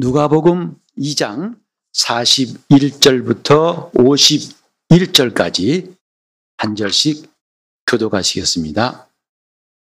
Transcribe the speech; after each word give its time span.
누가복음 0.00 0.76
2장 0.96 1.56
41절부터 1.92 3.90
51절까지 3.94 5.92
한 6.56 6.76
절씩 6.76 7.28
교도가시겠습니다. 7.84 9.08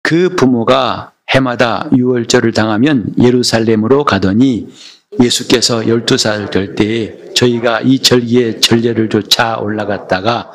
그 0.04 0.28
부모가 0.36 1.12
해마다 1.30 1.90
6월절을 1.90 2.54
당하면 2.54 3.14
예루살렘으로 3.18 4.04
가더니 4.04 4.72
예수께서 5.20 5.80
12살 5.80 6.52
될 6.52 6.76
때에 6.76 7.34
저희가 7.34 7.80
이 7.80 7.98
절기에 7.98 8.60
전례를 8.60 9.08
조차 9.08 9.56
올라갔다가 9.58 10.52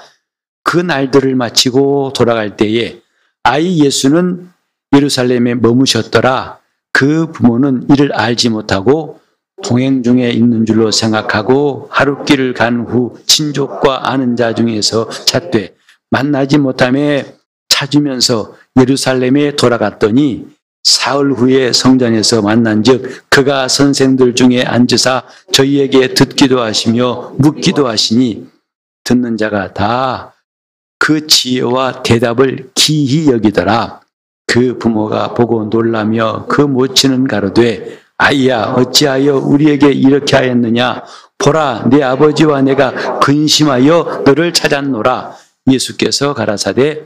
그 0.64 0.78
날들을 0.78 1.36
마치고 1.36 2.14
돌아갈 2.14 2.56
때에 2.56 3.02
아이 3.44 3.84
예수는 3.84 4.50
예루살렘에 4.96 5.56
머무셨더라. 5.56 6.62
그 6.94 7.30
부모는 7.34 7.90
이를 7.90 8.14
알지 8.14 8.48
못하고 8.48 9.20
동행 9.64 10.04
중에 10.04 10.30
있는 10.32 10.66
줄로 10.66 10.92
생각하고 10.92 11.88
하루길을 11.92 12.54
간 12.54 12.82
후 12.82 13.16
친족과 13.26 14.10
아는 14.12 14.36
자 14.36 14.54
중에서 14.54 15.10
찾되 15.10 15.76
만나지 16.10 16.58
못함에 16.58 17.36
찾으면서 17.70 18.56
예루살렘에 18.80 19.56
돌아갔더니 19.56 20.48
사흘 20.84 21.34
후에 21.34 21.74
성전에서 21.74 22.42
만난즉 22.42 23.30
그가 23.30 23.68
선생들 23.68 24.36
중에 24.36 24.64
앉으사 24.64 25.24
저희에게 25.52 26.14
듣기도 26.14 26.62
하시며 26.62 27.34
묻기도 27.38 27.88
하시니 27.88 28.48
듣는 29.04 29.38
자가 29.38 29.74
다 29.74 30.32
그 31.04 31.26
지혜와 31.26 32.04
대답을 32.04 32.70
기히 32.76 33.28
여기더라. 33.32 34.02
그 34.46 34.78
부모가 34.78 35.34
보고 35.34 35.64
놀라며 35.64 36.46
그 36.48 36.62
모치는 36.62 37.28
가로되 37.28 37.98
아이야 38.22 38.76
어찌하여 38.78 39.38
우리에게 39.38 39.92
이렇게 39.92 40.38
하였느냐 40.38 41.04
보라 41.40 41.88
내 41.90 42.04
아버지와 42.04 42.62
내가 42.62 43.20
근심하여 43.20 44.22
너를 44.26 44.54
찾았노라 44.54 45.36
예수께서 45.72 46.36
가라사대 46.36 47.02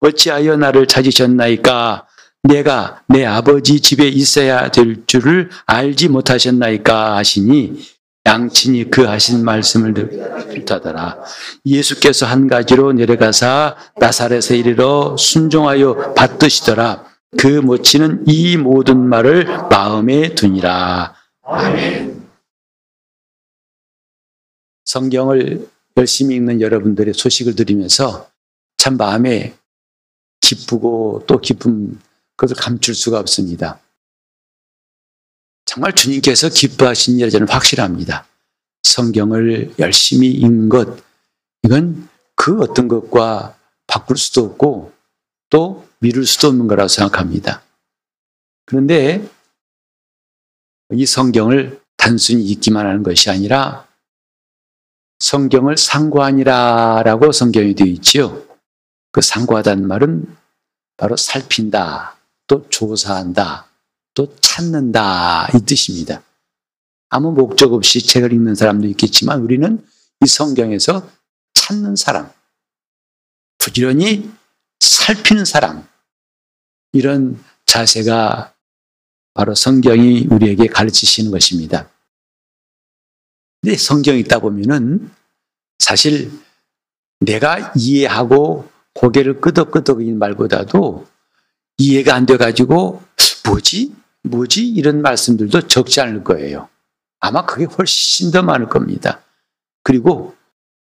어찌하여 0.00 0.56
나를 0.56 0.86
찾으셨나이까 0.86 2.06
내가 2.44 3.02
내 3.08 3.24
아버지 3.24 3.80
집에 3.80 4.06
있어야 4.06 4.70
될 4.70 5.04
줄을 5.08 5.50
알지 5.66 6.08
못하셨나이까 6.08 7.16
하시니 7.16 7.82
양친이 8.24 8.88
그 8.88 9.02
하신 9.02 9.44
말씀을 9.44 9.94
듣다더라. 9.94 11.18
예수께서 11.66 12.24
한 12.24 12.46
가지로 12.46 12.92
내려가사 12.92 13.74
나사렛에 13.98 14.56
이르러 14.58 15.16
순종하여 15.18 16.14
받드시더라. 16.14 17.11
그 17.38 17.46
모치는 17.46 18.24
이 18.26 18.56
모든 18.56 19.08
말을 19.08 19.44
마음에 19.68 20.34
두니라. 20.34 21.14
아멘. 21.42 22.28
성경을 24.84 25.68
열심히 25.96 26.36
읽는 26.36 26.60
여러분들의 26.60 27.14
소식을 27.14 27.56
들으면서 27.56 28.30
참 28.76 28.96
마음에 28.96 29.54
기쁘고 30.40 31.24
또 31.26 31.40
기쁨 31.40 31.98
그것을 32.36 32.56
감출 32.56 32.94
수가 32.94 33.18
없습니다. 33.20 33.80
정말 35.64 35.94
주님께서 35.94 36.48
기뻐하신 36.50 37.20
일 37.20 37.30
저는 37.30 37.48
확실합니다. 37.48 38.26
성경을 38.82 39.74
열심히 39.78 40.28
읽는 40.32 40.68
것, 40.68 40.98
이건 41.62 42.08
그 42.34 42.60
어떤 42.60 42.88
것과 42.88 43.56
바꿀 43.86 44.16
수도 44.16 44.44
없고 44.44 44.92
또 45.48 45.86
미룰 46.02 46.26
수도 46.26 46.48
없는 46.48 46.66
거라고 46.66 46.88
생각합니다. 46.88 47.62
그런데 48.66 49.24
이 50.92 51.06
성경을 51.06 51.80
단순히 51.96 52.44
읽기만 52.44 52.84
하는 52.84 53.04
것이 53.04 53.30
아니라 53.30 53.86
성경을 55.20 55.76
상고하니라라고 55.76 57.30
성경이 57.30 57.76
되어 57.76 57.86
있지요. 57.86 58.42
그 59.12 59.20
상고하다는 59.20 59.86
말은 59.86 60.36
바로 60.96 61.16
살핀다, 61.16 62.16
또 62.48 62.68
조사한다, 62.68 63.68
또 64.14 64.34
찾는다 64.40 65.46
이 65.54 65.60
뜻입니다. 65.64 66.20
아무 67.10 67.30
목적 67.30 67.72
없이 67.74 68.04
책을 68.04 68.32
읽는 68.32 68.56
사람도 68.56 68.88
있겠지만 68.88 69.40
우리는 69.40 69.86
이 70.24 70.26
성경에서 70.26 71.08
찾는 71.54 71.94
사람, 71.94 72.28
부지런히 73.58 74.28
살피는 74.80 75.44
사람, 75.44 75.86
이런 76.92 77.42
자세가 77.66 78.54
바로 79.34 79.54
성경이 79.54 80.26
우리에게 80.30 80.66
가르치시는 80.66 81.30
것입니다. 81.30 81.88
근데 83.60 83.76
성경 83.76 84.16
읽다 84.16 84.40
보면은 84.40 85.10
사실 85.78 86.30
내가 87.20 87.72
이해하고 87.76 88.68
고개를 88.94 89.40
끄덕끄덕인 89.40 90.18
말보다도 90.18 91.06
이해가 91.78 92.14
안 92.14 92.26
돼가지고 92.26 93.02
뭐지? 93.46 93.94
뭐지? 94.24 94.68
이런 94.68 95.02
말씀들도 95.02 95.68
적지 95.68 96.00
않을 96.00 96.24
거예요. 96.24 96.68
아마 97.20 97.46
그게 97.46 97.64
훨씬 97.64 98.30
더 98.30 98.42
많을 98.42 98.68
겁니다. 98.68 99.22
그리고 99.82 100.34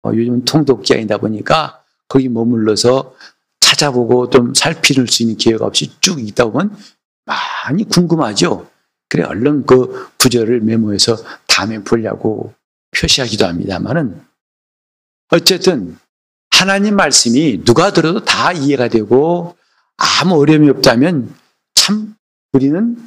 어, 0.04 0.12
요즘 0.14 0.44
통독자이다 0.44 1.18
보니까 1.18 1.84
거기 2.08 2.30
머물러서 2.30 3.16
찾아보고 3.74 4.30
좀 4.30 4.54
살피는 4.54 5.08
수 5.08 5.24
있는 5.24 5.38
기회가 5.38 5.66
없이 5.66 5.92
쭉 6.00 6.20
있다 6.20 6.46
보면 6.46 6.76
많이 7.26 7.88
궁금하죠. 7.88 8.70
그래 9.10 9.24
얼른 9.24 9.66
그 9.66 10.10
구절을 10.18 10.62
메모해서 10.62 11.18
다음에 11.48 11.84
보려고 11.84 12.54
표시하기도 12.96 13.46
합니다만은 13.46 14.22
어쨌든 15.30 15.98
하나님 16.52 16.96
말씀이 16.96 17.64
누가 17.64 17.92
들어도 17.92 18.24
다 18.24 18.52
이해가 18.52 18.88
되고 18.88 19.56
아무 19.98 20.40
어려움이 20.40 20.70
없다면 20.70 21.34
참 21.74 22.16
우리는 22.54 22.98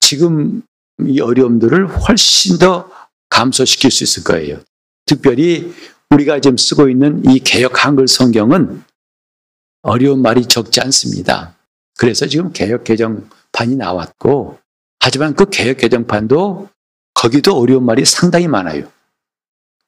지금 0.00 0.62
이 1.04 1.20
어려움들을 1.20 1.88
훨씬 1.88 2.58
더 2.58 2.90
감소시킬 3.28 3.90
수 3.90 4.04
있을 4.04 4.24
거예요. 4.24 4.60
특별히 5.06 5.72
우리가 6.10 6.40
지금 6.40 6.56
쓰고 6.56 6.88
있는 6.88 7.24
이 7.28 7.40
개혁 7.40 7.84
한글 7.84 8.06
성경은 8.06 8.84
어려운 9.82 10.22
말이 10.22 10.46
적지 10.46 10.80
않습니다. 10.80 11.56
그래서 11.98 12.26
지금 12.26 12.52
개혁 12.52 12.84
개정판이 12.84 13.76
나왔고, 13.76 14.58
하지만 15.00 15.34
그 15.34 15.50
개혁 15.50 15.78
개정판도 15.78 16.68
거기도 17.14 17.58
어려운 17.58 17.84
말이 17.84 18.04
상당히 18.04 18.48
많아요. 18.48 18.90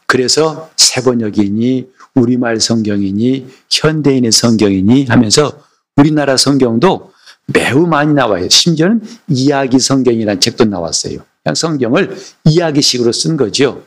그래서 0.06 0.70
세번역이니 0.76 1.90
우리말 2.14 2.60
성경이니 2.60 3.48
현대인의 3.70 4.30
성경이니 4.30 5.06
하면서 5.06 5.64
우리나라 5.96 6.36
성경도 6.36 7.12
매우 7.46 7.86
많이 7.86 8.12
나와요. 8.12 8.48
심지어는 8.48 9.02
이야기 9.28 9.78
성경이라는 9.78 10.40
책도 10.40 10.64
나왔어요. 10.64 11.18
그냥 11.42 11.54
성경을 11.54 12.16
이야기식으로 12.44 13.12
쓴 13.12 13.36
거죠. 13.36 13.84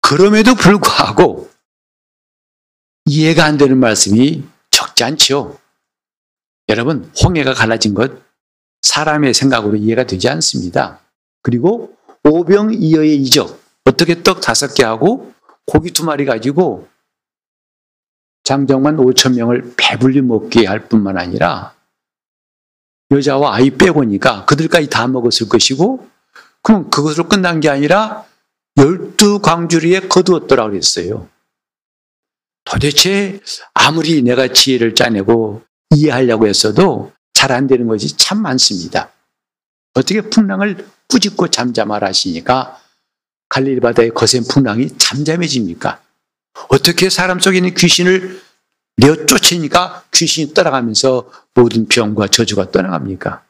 그럼에도 0.00 0.54
불구하고 0.54 1.50
이해가 3.04 3.44
안 3.44 3.58
되는 3.58 3.78
말씀이 3.78 4.42
적지 4.98 5.04
않죠. 5.04 5.58
여러분, 6.68 7.10
홍해가 7.22 7.54
갈라진 7.54 7.94
것 7.94 8.10
사람의 8.82 9.32
생각으로 9.32 9.76
이해가 9.76 10.04
되지 10.04 10.28
않습니다. 10.28 11.00
그리고 11.42 11.96
오병이어의 12.24 13.16
이적 13.16 13.60
어떻게 13.84 14.22
떡 14.22 14.40
다섯 14.40 14.74
개 14.74 14.84
하고 14.84 15.32
고기 15.66 15.92
두 15.92 16.04
마리 16.04 16.24
가지고 16.24 16.88
장정만 18.42 18.96
5천 18.96 19.36
명을 19.36 19.74
배불리 19.76 20.20
먹게 20.22 20.66
할 20.66 20.88
뿐만 20.88 21.16
아니라 21.16 21.74
여자와 23.10 23.54
아이 23.54 23.70
빼고니까 23.70 24.44
그들까지 24.46 24.90
다 24.90 25.06
먹었을 25.06 25.48
것이고 25.48 26.08
그럼 26.62 26.90
그것으로 26.90 27.28
끝난 27.28 27.60
게 27.60 27.68
아니라 27.68 28.24
열두 28.76 29.40
광주리에 29.40 30.08
거두었더라 30.08 30.68
그랬어요. 30.68 31.28
도대체 32.70 33.40
아무리 33.74 34.22
내가 34.22 34.52
지혜를 34.52 34.94
짜내고 34.94 35.62
이해하려고 35.94 36.46
했어도 36.46 37.12
잘 37.32 37.52
안 37.52 37.68
되는 37.68 37.86
것이 37.86 38.16
참 38.16 38.42
많습니다. 38.42 39.12
어떻게 39.94 40.20
풍랑을 40.22 40.88
꾸짖고 41.08 41.48
잠잠하라 41.48 42.08
하시니까 42.08 42.80
갈릴리 43.48 43.80
바다의 43.80 44.10
거센 44.10 44.42
풍랑이 44.42 44.98
잠잠해집니까? 44.98 46.02
어떻게 46.68 47.08
사람 47.08 47.38
속에 47.38 47.58
있는 47.58 47.74
귀신을 47.74 48.42
내어 48.96 49.24
쫓으니까 49.26 50.04
귀신이 50.12 50.52
떠나가면서 50.52 51.30
모든 51.54 51.86
병과 51.86 52.26
저주가 52.26 52.72
떠나갑니까? 52.72 53.44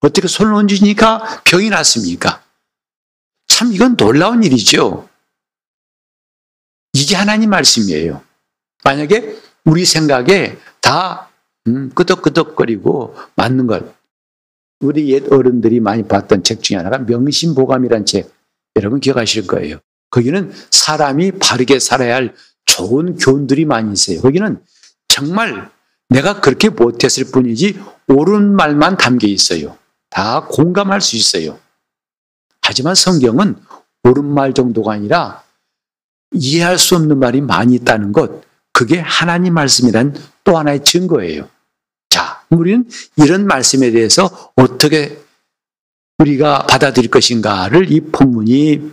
어떻게 0.00 0.26
손을 0.26 0.54
얹으니까 0.54 1.42
병이 1.44 1.68
났습니까? 1.68 2.42
참 3.46 3.74
이건 3.74 3.96
놀라운 3.98 4.42
일이죠. 4.42 5.06
이게 6.94 7.14
하나님 7.14 7.50
말씀이에요. 7.50 8.23
만약에 8.84 9.36
우리 9.64 9.84
생각에 9.84 10.58
다 10.80 11.30
음, 11.66 11.90
끄덕끄덕거리고 11.94 13.16
맞는 13.34 13.66
것. 13.66 13.94
우리 14.80 15.10
옛 15.10 15.32
어른들이 15.32 15.80
많이 15.80 16.06
봤던 16.06 16.44
책 16.44 16.62
중에 16.62 16.76
하나가 16.76 16.98
명심보감이란 16.98 18.04
책. 18.04 18.30
여러분 18.76 19.00
기억하실 19.00 19.46
거예요. 19.46 19.78
거기는 20.10 20.52
사람이 20.70 21.32
바르게 21.32 21.78
살아야 21.78 22.16
할 22.16 22.34
좋은 22.66 23.16
교훈들이 23.16 23.64
많이 23.64 23.92
있어요. 23.92 24.20
거기는 24.20 24.62
정말 25.08 25.70
내가 26.10 26.40
그렇게 26.40 26.68
못했을 26.68 27.30
뿐이지 27.32 27.80
옳은 28.08 28.54
말만 28.54 28.98
담겨 28.98 29.26
있어요. 29.26 29.78
다 30.10 30.46
공감할 30.46 31.00
수 31.00 31.16
있어요. 31.16 31.58
하지만 32.60 32.94
성경은 32.94 33.56
옳은 34.04 34.24
말 34.24 34.52
정도가 34.52 34.92
아니라 34.92 35.42
이해할 36.32 36.78
수 36.78 36.96
없는 36.96 37.18
말이 37.18 37.40
많이 37.40 37.74
있다는 37.76 38.12
것, 38.12 38.42
그게 38.74 38.98
하나님 38.98 39.54
말씀이란 39.54 40.14
또 40.42 40.58
하나의 40.58 40.82
증거예요. 40.82 41.48
자, 42.10 42.42
우리는 42.50 42.86
이런 43.16 43.46
말씀에 43.46 43.92
대해서 43.92 44.52
어떻게 44.56 45.16
우리가 46.18 46.66
받아들일 46.66 47.08
것인가를 47.08 47.92
이 47.92 48.00
본문이 48.00 48.90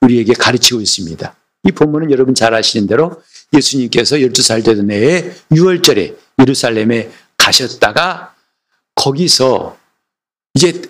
우리에게 0.00 0.34
가르치고 0.34 0.80
있습니다. 0.80 1.34
이 1.64 1.72
본문은 1.72 2.12
여러분 2.12 2.34
잘 2.34 2.54
아시는 2.54 2.86
대로 2.86 3.22
예수님께서 3.52 4.16
12살 4.16 4.64
되던 4.64 4.90
해에 4.92 5.32
6월절에 5.50 6.16
예루살렘에 6.40 7.10
가셨다가 7.36 8.34
거기서 8.94 9.76
이제 10.54 10.80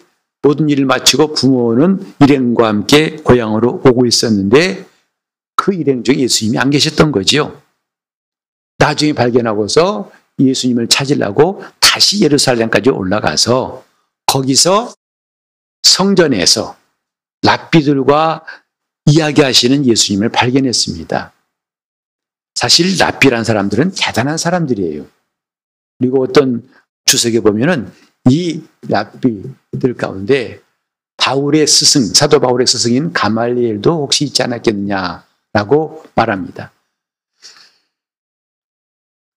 모든 0.43 0.69
일을 0.69 0.85
마치고 0.85 1.32
부모는 1.32 2.14
일행과 2.20 2.69
함께 2.69 3.17
고향으로 3.17 3.82
오고 3.87 4.05
있었는데 4.05 4.85
그 5.56 5.73
일행 5.73 6.02
중에 6.02 6.17
예수님이 6.19 6.58
안 6.58 6.69
계셨던 6.69 7.11
거지요. 7.11 7.63
나중에 8.84 9.14
발견하고서 9.14 10.12
예수님을 10.38 10.88
찾으려고 10.88 11.62
다시 11.81 12.22
예루살렘까지 12.22 12.90
올라가서 12.90 13.82
거기서 14.26 14.92
성전에서 15.82 16.76
랍비들과 17.42 18.44
이야기하시는 19.06 19.86
예수님을 19.86 20.28
발견했습니다. 20.28 21.32
사실 22.54 22.98
랍비란 22.98 23.44
사람들은 23.44 23.92
대단한 23.96 24.36
사람들이에요. 24.36 25.06
그리고 25.98 26.22
어떤 26.22 26.69
주석에 27.06 27.40
보면은 27.40 27.90
이 28.28 28.62
랍비들 28.88 29.94
가운데 29.96 30.60
바울의 31.16 31.66
스승, 31.66 32.04
사도 32.04 32.38
바울의 32.38 32.66
스승인 32.66 33.14
가말리엘도 33.14 34.02
혹시 34.02 34.25
있지 34.25 34.42
않았겠느냐라고 34.42 36.04
말합니다. 36.14 36.74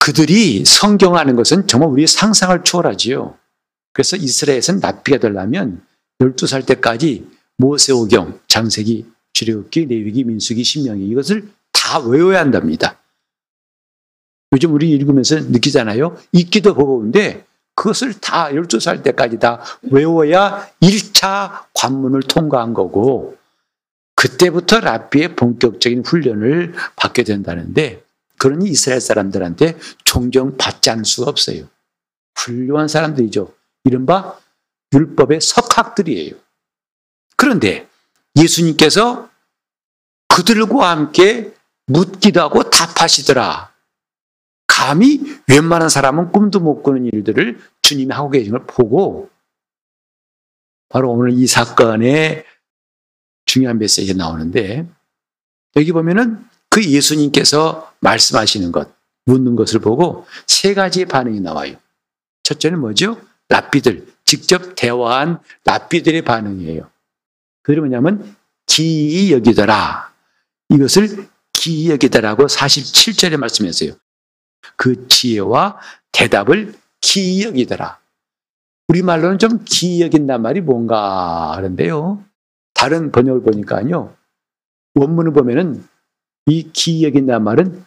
그들이 0.08 0.64
성경하는 0.64 1.36
것은 1.36 1.68
정말 1.68 1.90
우리의 1.90 2.08
상상을 2.08 2.64
초월하지요. 2.64 3.38
그래서 3.92 4.16
이스라엘에서는 4.16 4.80
랍비가 4.80 5.18
되려면 5.18 5.82
12살 6.20 6.66
때까지 6.66 7.28
모세오경, 7.58 8.40
장세기, 8.48 9.06
출애굽기, 9.34 9.88
레위기, 9.88 10.24
민수기, 10.24 10.64
신명기 10.64 11.06
이것을 11.10 11.50
다 11.74 12.00
외워야 12.00 12.40
한답니다. 12.40 13.02
요즘 14.54 14.74
우리 14.74 14.92
읽으면서 14.92 15.42
느끼잖아요. 15.42 16.18
읽기도 16.32 16.74
버거운데 16.74 17.46
그것을 17.76 18.14
다 18.14 18.50
12살 18.50 19.04
때까지 19.04 19.40
다 19.40 19.62
외워야 19.82 20.70
1차 20.82 21.66
관문을 21.74 22.22
통과한 22.22 22.74
거고 22.74 23.36
그때부터 24.16 24.80
랍비의 24.80 25.36
본격적인 25.36 26.06
훈련을 26.06 26.76
받게 26.96 27.24
된다는데 27.24 28.07
그러니 28.40 28.70
이스라엘 28.70 29.02
사람들한테 29.02 29.78
존경 30.04 30.58
받지 30.58 30.90
않을 30.90 31.06
수가 31.06 31.30
없어요. 31.30 31.68
훌륭한 32.36 32.88
사람들이죠. 32.88 33.54
이른바 33.84 34.38
율법의 34.94 35.42
석학들이에요. 35.42 36.36
그런데 37.36 37.88
예수님께서 38.36 39.30
그들과 40.28 40.92
함께 40.92 41.54
묻기도 41.88 42.42
하고 42.42 42.70
답하시더라. 42.70 43.74
감히 44.68 45.20
웬만한 45.48 45.90
사람은 45.90 46.32
꿈도 46.32 46.60
못 46.60 46.84
꾸는 46.84 47.06
일들을 47.06 47.60
주님이 47.82 48.14
하고 48.14 48.30
계신 48.30 48.52
걸 48.52 48.66
보고 48.68 49.30
바로 50.90 51.12
오늘 51.12 51.32
이 51.32 51.48
사건의 51.48 52.46
중요한 53.46 53.80
메시지가 53.80 54.18
나오는데 54.18 54.88
여기 55.76 55.92
보면은 55.92 56.46
그 56.78 56.86
예수님께서 56.86 57.92
말씀하시는 58.02 58.72
것, 58.72 58.88
묻는 59.26 59.56
것을 59.56 59.80
보고 59.80 60.28
세 60.46 60.76
가지 60.76 61.06
반응이 61.06 61.40
나와요. 61.40 61.76
첫째는 62.44 62.80
뭐죠? 62.80 63.20
랍비들, 63.50 64.06
직접 64.26 64.76
대화한 64.76 65.40
랍비들의 65.66 66.22
반응이에요. 66.22 66.88
그들이 67.64 67.80
뭐냐면 67.80 68.36
기이 68.68 69.34
여기더라. 69.34 70.14
이것을 70.70 71.28
기이 71.52 71.90
여기더라고 71.90 72.46
47절에 72.46 73.38
말씀했어요. 73.38 73.94
그 74.76 75.08
지혜와 75.08 75.80
대답을 76.12 76.76
기이 77.02 77.42
여기더라. 77.42 77.98
우리말로는 78.90 79.40
좀 79.40 79.66
기이 79.66 80.04
여긴단 80.04 80.44
말이 80.44 80.62
뭔가 80.62 81.54
하는데요. 81.54 82.24
다른 82.76 83.12
번역을 83.12 83.42
보니까요. 83.42 84.16
원문을 84.94 85.34
보면은 85.34 85.84
이 86.48 87.04
여긴단 87.04 87.44
말은 87.44 87.86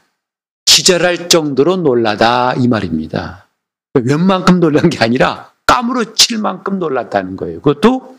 기절할 0.67 1.29
정도로 1.29 1.77
놀라다 1.77 2.55
이 2.55 2.69
말입니다. 2.69 3.49
웬만큼 3.95 4.61
놀란 4.61 4.89
게 4.91 4.99
아니라 4.99 5.53
까무러칠 5.67 6.39
만큼 6.39 6.79
놀랐다는 6.79 7.37
거예요. 7.37 7.61
그것도 7.61 8.19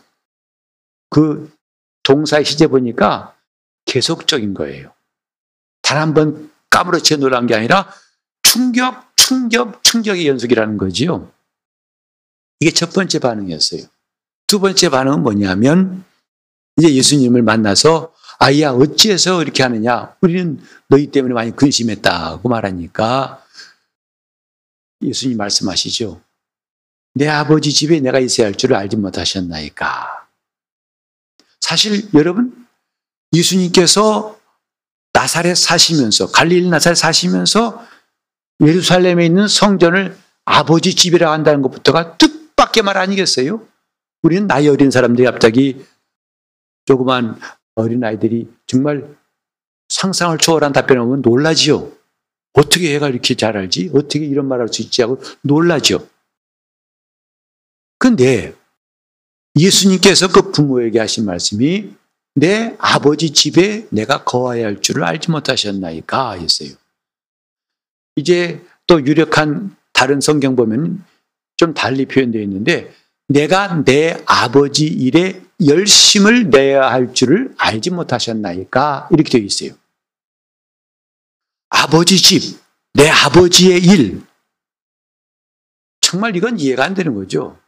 그 1.10 1.52
동사의 2.02 2.44
시제 2.44 2.66
보니까 2.66 3.34
계속적인 3.86 4.54
거예요. 4.54 4.92
단 5.82 5.98
한 5.98 6.14
번 6.14 6.50
까무러쳐 6.70 7.16
놀란 7.16 7.46
게 7.46 7.54
아니라 7.54 7.92
충격, 8.42 9.12
충격, 9.16 9.84
충격의 9.84 10.26
연속이라는 10.26 10.78
거지요. 10.78 11.30
이게 12.60 12.70
첫 12.70 12.92
번째 12.92 13.18
반응이었어요. 13.18 13.82
두 14.46 14.60
번째 14.60 14.88
반응은 14.88 15.22
뭐냐면 15.22 16.04
이제 16.76 16.94
예수님을 16.94 17.42
만나서 17.42 18.12
아이야 18.42 18.72
어찌해서 18.72 19.40
이렇게 19.40 19.62
하느냐 19.62 20.16
우리는 20.20 20.60
너희 20.88 21.06
때문에 21.12 21.32
많이 21.32 21.54
근심했다고 21.54 22.48
말하니까 22.48 23.40
예수님 25.00 25.36
말씀하시죠. 25.36 26.20
내 27.14 27.28
아버지 27.28 27.72
집에 27.72 28.00
내가 28.00 28.18
있어야 28.18 28.48
할 28.48 28.54
줄을 28.54 28.74
알지 28.74 28.96
못하셨나이까. 28.96 30.26
사실 31.60 32.08
여러분 32.14 32.66
예수님께서 33.32 34.36
나사렛 35.12 35.56
사시면서 35.56 36.32
갈릴리 36.32 36.68
나사렛 36.68 36.96
사시면서 36.96 37.86
예루살렘에 38.60 39.24
있는 39.24 39.46
성전을 39.46 40.18
아버지 40.44 40.96
집이라 40.96 41.30
한다는 41.30 41.62
것부터가 41.62 42.16
뜻밖의 42.16 42.82
말 42.82 42.96
아니겠어요? 42.96 43.64
우리는 44.22 44.48
나이 44.48 44.66
어린 44.66 44.90
사람들이 44.90 45.26
갑자기 45.26 45.86
조그만 46.86 47.38
어린 47.74 48.02
아이들이 48.04 48.48
정말 48.66 49.16
상상을 49.88 50.36
초월한 50.38 50.72
답변을 50.72 51.02
하면 51.02 51.22
놀라지요. 51.22 51.90
어떻게 52.54 52.92
얘가 52.92 53.08
이렇게 53.08 53.34
잘 53.34 53.56
알지? 53.56 53.90
어떻게 53.94 54.24
이런 54.26 54.46
말 54.46 54.60
할 54.60 54.68
수 54.68 54.82
있지? 54.82 55.02
하고 55.02 55.20
놀라죠. 55.42 56.06
근데 57.98 58.54
예수님께서 59.58 60.28
그 60.28 60.50
부모에게 60.50 60.98
하신 60.98 61.24
말씀이 61.24 61.94
내 62.34 62.74
아버지 62.78 63.30
집에 63.30 63.86
내가 63.90 64.24
거해야 64.24 64.66
할 64.66 64.80
줄을 64.80 65.04
알지 65.04 65.30
못하셨나이까 65.30 66.32
했어요. 66.32 66.70
이제 68.16 68.60
또 68.86 69.04
유력한 69.04 69.76
다른 69.92 70.20
성경 70.20 70.56
보면 70.56 71.04
좀 71.56 71.74
달리 71.74 72.06
표현되어 72.06 72.42
있는데 72.42 72.92
내가 73.28 73.82
내 73.84 74.22
아버지 74.26 74.86
일에 74.86 75.42
열심을 75.64 76.50
내야 76.50 76.90
할 76.90 77.14
줄을 77.14 77.54
알지 77.56 77.90
못하셨나이까 77.90 79.08
이렇게 79.12 79.30
되어 79.30 79.40
있어요. 79.42 79.72
아버지 81.70 82.16
집, 82.18 82.58
내 82.92 83.08
아버지의 83.08 83.82
일. 83.82 84.22
정말 86.00 86.36
이건 86.36 86.58
이해가 86.58 86.84
안 86.84 86.94
되는 86.94 87.14
거죠. 87.14 87.58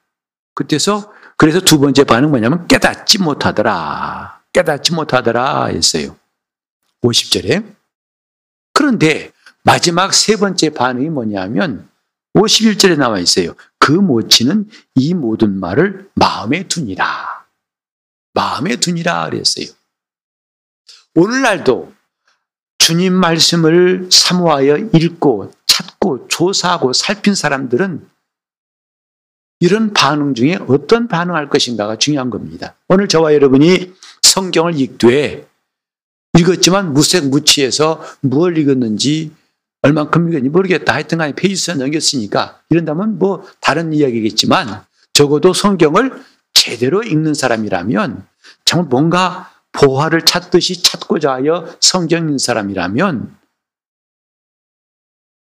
그때서 0.55 1.13
그래서 1.37 1.61
두 1.61 1.79
번째 1.81 2.05
반응 2.05 2.31
뭐냐면 2.31 2.67
깨닫지 2.67 3.19
못하더라. 3.19 4.43
깨닫지 4.53 4.93
못하더라 4.93 5.67
했어요. 5.67 6.17
50절에. 7.03 7.75
그런데 8.73 9.33
마지막 9.63 10.13
세 10.13 10.37
번째 10.37 10.71
반응이 10.71 11.09
뭐냐면 11.09 11.89
51절에 12.35 12.97
나와 12.99 13.19
있어요. 13.19 13.55
그 13.85 13.93
모치는 13.93 14.71
이 14.95 15.12
모든 15.12 15.61
말을 15.61 16.09
마음에 16.14 16.67
두니라. 16.67 17.45
마음에 18.33 18.76
두니라 18.76 19.29
그랬어요. 19.29 19.67
오늘날도 21.14 21.93
주님 22.79 23.12
말씀을 23.12 24.09
사모하여 24.11 24.79
읽고 24.95 25.53
찾고 25.67 26.29
조사하고 26.29 26.95
살핀 26.95 27.35
사람들은 27.35 28.09
이런 29.61 29.93
반응 29.93 30.33
중에 30.33 30.57
어떤 30.67 31.07
반응할 31.07 31.50
것인가가 31.50 31.97
중요한 31.97 32.31
겁니다. 32.31 32.76
오늘 32.88 33.07
저와 33.07 33.35
여러분이 33.35 33.93
성경을 34.23 34.81
읽되 34.81 35.47
읽었지만 36.38 36.95
무색무취해서 36.95 38.03
무엇 38.23 38.57
읽었는지 38.57 39.31
얼만큼 39.85 40.29
읽었는지 40.29 40.49
모르겠다. 40.49 40.95
하여튼 40.95 41.19
간에 41.19 41.35
페이지에 41.35 41.75
넘겼으니까 41.75 42.62
이런다면 42.71 43.19
뭐 43.19 43.47
다른 43.61 43.93
이야기겠지만 43.93 44.83
적어도 45.12 45.53
성경을 45.53 46.25
제대로 46.55 47.03
읽는 47.03 47.35
사람이라면 47.35 48.26
정말 48.64 48.88
뭔가 48.88 49.53
보화를 49.73 50.23
찾듯이 50.23 50.83
찾고자 50.83 51.35
하여 51.35 51.69
성경 51.81 52.21
읽는 52.21 52.38
사람이라면 52.38 53.37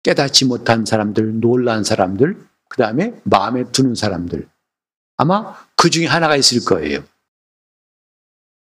깨닫지 0.03 0.47
못한 0.47 0.85
사람들, 0.85 1.41
놀란 1.41 1.85
사람들, 1.85 2.37
그 2.69 2.76
다음에 2.76 3.14
마음에 3.23 3.64
드는 3.71 3.95
사람들. 3.95 4.49
아마 5.17 5.57
그 5.76 5.91
중에 5.91 6.07
하나가 6.07 6.37
있을 6.37 6.64
거예요. 6.64 7.05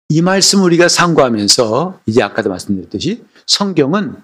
이 0.10 0.22
말씀 0.22 0.62
우리가 0.62 0.88
상고하면서 0.88 2.02
이제 2.06 2.22
아까도 2.22 2.50
말씀드렸듯이 2.50 3.26
성경은 3.48 4.16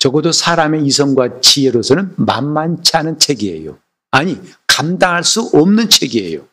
적어도 0.00 0.32
사람의 0.32 0.84
이성과 0.86 1.40
지혜로서는 1.42 2.14
만만치 2.16 2.96
않은 2.96 3.18
책이에요. 3.18 3.78
아니, 4.10 4.40
감당할 4.66 5.22
수 5.22 5.42
없는 5.52 5.90
책이에요. 5.90 6.48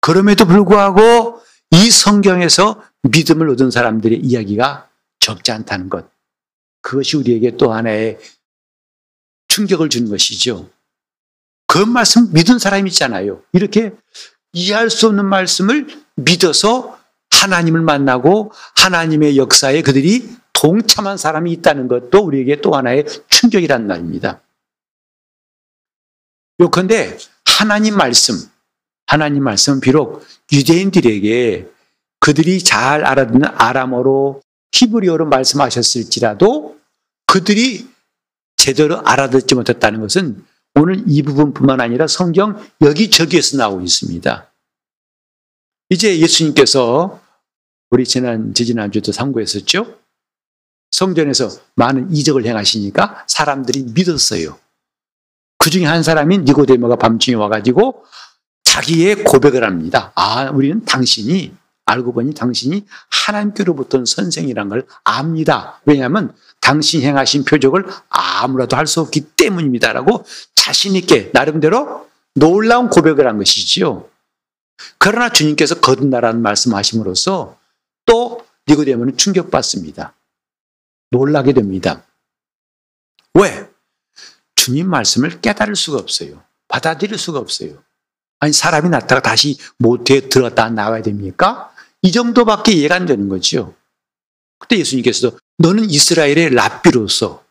그럼에도 0.00 0.46
불구하고 0.46 1.42
이 1.72 1.90
성경에서 1.90 2.82
믿음을 3.02 3.50
얻은 3.50 3.72
사람들의 3.72 4.20
이야기가 4.20 4.88
적지 5.18 5.50
않다는 5.50 5.90
것. 5.90 6.08
그것이 6.80 7.16
우리에게 7.16 7.56
또 7.56 7.72
하나의 7.72 8.18
충격을 9.48 9.88
주는 9.88 10.08
것이죠. 10.08 10.70
그 11.66 11.78
말씀 11.78 12.32
믿은 12.32 12.60
사람이 12.60 12.88
있잖아요. 12.90 13.42
이렇게 13.52 13.92
이해할 14.52 14.90
수 14.90 15.08
없는 15.08 15.24
말씀을 15.24 15.88
믿어서 16.14 17.00
하나님을 17.30 17.80
만나고 17.80 18.52
하나님의 18.76 19.36
역사에 19.36 19.82
그들이 19.82 20.43
동참한 20.54 21.18
사람이 21.18 21.52
있다는 21.52 21.88
것도 21.88 22.24
우리에게 22.24 22.62
또 22.62 22.74
하나의 22.74 23.04
충격이란 23.28 23.86
말입니다. 23.86 24.40
요컨대 26.60 27.18
하나님 27.44 27.96
말씀, 27.96 28.36
하나님 29.06 29.44
말씀은 29.44 29.80
비록 29.80 30.24
유대인들에게 30.50 31.68
그들이 32.20 32.60
잘 32.60 33.04
알아듣는 33.04 33.44
아람어로 33.44 34.40
히브리어로 34.72 35.26
말씀하셨을지라도 35.26 36.78
그들이 37.26 37.86
제대로 38.56 39.06
알아듣지 39.06 39.54
못했다는 39.54 40.00
것은 40.00 40.44
오늘 40.76 41.04
이 41.06 41.22
부분뿐만 41.22 41.80
아니라 41.80 42.06
성경 42.06 42.58
여기저기에서 42.80 43.58
나오고 43.58 43.82
있습니다. 43.82 44.50
이제 45.90 46.18
예수님께서 46.18 47.20
우리 47.90 48.04
지난 48.04 48.54
지지난주도 48.54 49.12
상고했었죠. 49.12 50.03
성전에서 50.94 51.50
많은 51.74 52.14
이적을 52.14 52.46
행하시니까 52.46 53.24
사람들이 53.26 53.86
믿었어요. 53.94 54.58
그 55.58 55.70
중에 55.70 55.84
한 55.84 56.02
사람인 56.04 56.44
니고데모가 56.44 56.96
밤중에 56.96 57.34
와가지고 57.34 58.04
자기의 58.62 59.24
고백을 59.24 59.64
합니다. 59.64 60.12
아, 60.14 60.50
우리는 60.50 60.84
당신이 60.84 61.52
알고 61.86 62.12
보니 62.12 62.34
당신이 62.34 62.86
하나님께로부터 63.10 63.98
온 63.98 64.06
선생이란 64.06 64.68
걸 64.68 64.86
압니다. 65.02 65.80
왜냐하면 65.84 66.34
당신 66.60 67.02
행하신 67.02 67.44
표적을 67.44 67.86
아무라도 68.08 68.76
할 68.76 68.86
수 68.86 69.00
없기 69.00 69.32
때문입니다라고 69.36 70.24
자신있게 70.54 71.30
나름대로 71.32 72.08
놀라운 72.34 72.88
고백을 72.88 73.26
한 73.26 73.38
것이지요. 73.38 74.08
그러나 74.98 75.30
주님께서 75.30 75.80
거듭나라는 75.80 76.40
말씀하심으로써 76.40 77.58
또 78.06 78.44
니고데모는 78.68 79.16
충격받습니다. 79.16 80.14
놀라게 81.14 81.52
됩니다. 81.52 82.04
왜? 83.34 83.68
주님 84.56 84.88
말씀을 84.88 85.40
깨달을 85.40 85.76
수가 85.76 85.98
없어요. 85.98 86.42
받아들일 86.66 87.18
수가 87.18 87.38
없어요. 87.38 87.82
아니 88.40 88.52
사람이 88.52 88.88
났다가 88.88 89.22
다시 89.22 89.56
모태에 89.78 90.28
들어갔다 90.28 90.70
나와야 90.70 91.02
됩니까? 91.02 91.72
이 92.02 92.10
정도밖에 92.10 92.72
이해가 92.72 92.96
안 92.96 93.06
되는 93.06 93.28
거죠. 93.28 93.74
그때 94.58 94.76
예수님께서도 94.78 95.38
너는 95.58 95.88
이스라엘의 95.88 96.50
랍비로서 96.50 97.44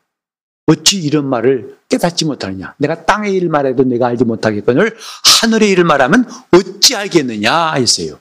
어찌 0.68 1.02
이런 1.02 1.28
말을 1.28 1.78
깨닫지 1.90 2.26
못하느냐. 2.26 2.76
내가 2.78 3.06
땅의 3.06 3.34
일 3.34 3.50
말해도 3.50 3.84
내가 3.84 4.08
알지 4.08 4.26
못하겠거늘 4.26 4.98
하늘의 5.42 5.70
일을 5.72 5.84
말하면 5.86 6.30
어찌 6.52 6.96
알겠느냐 6.96 7.74
했어요. 7.74 8.20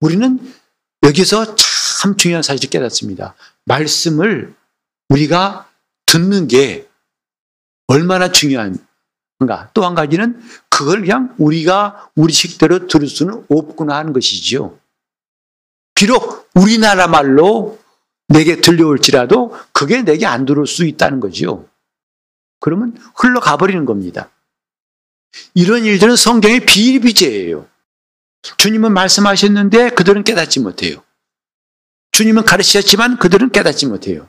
우리는 0.00 0.38
여기서 1.02 1.56
참 2.04 2.16
중요한 2.18 2.42
사실을 2.42 2.68
깨닫습니다. 2.68 3.34
말씀을 3.64 4.54
우리가 5.08 5.70
듣는 6.04 6.48
게 6.48 6.86
얼마나 7.86 8.30
중요한가. 8.30 9.70
또 9.72 9.84
한 9.84 9.94
가지는 9.94 10.38
그걸 10.68 11.00
그냥 11.00 11.34
우리가 11.38 12.10
우리 12.14 12.30
식대로 12.34 12.86
들을 12.88 13.08
수는 13.08 13.46
없구나 13.48 13.96
하는 13.96 14.12
것이지요. 14.12 14.78
비록 15.94 16.50
우리나라 16.54 17.06
말로 17.06 17.78
내게 18.28 18.60
들려올지라도 18.60 19.56
그게 19.72 20.02
내게 20.02 20.26
안 20.26 20.44
들어올 20.44 20.66
수 20.66 20.84
있다는 20.84 21.20
거지요. 21.20 21.66
그러면 22.60 22.98
흘러가 23.14 23.56
버리는 23.56 23.86
겁니다. 23.86 24.28
이런 25.54 25.86
일들은 25.86 26.16
성경의 26.16 26.66
비일비재예요. 26.66 27.66
주님은 28.58 28.92
말씀하셨는데 28.92 29.90
그들은 29.90 30.24
깨닫지 30.24 30.60
못해요. 30.60 31.03
주님은 32.14 32.44
가르치셨지만 32.44 33.18
그들은 33.18 33.50
깨닫지 33.50 33.86
못해요. 33.86 34.28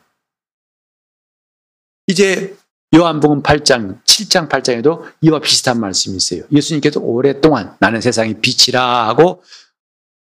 이제 2.08 2.58
요한복음 2.96 3.44
8장, 3.44 4.04
7장, 4.04 4.50
8장에도 4.50 5.06
이와 5.22 5.39
비슷한 5.39 5.80
말씀이 5.80 6.18
있어요. 6.18 6.44
예수님께서 6.51 7.00
오랫동안 7.00 7.77
나는 7.80 8.01
세상의 8.01 8.42
빛이라 8.42 9.08
하고 9.08 9.44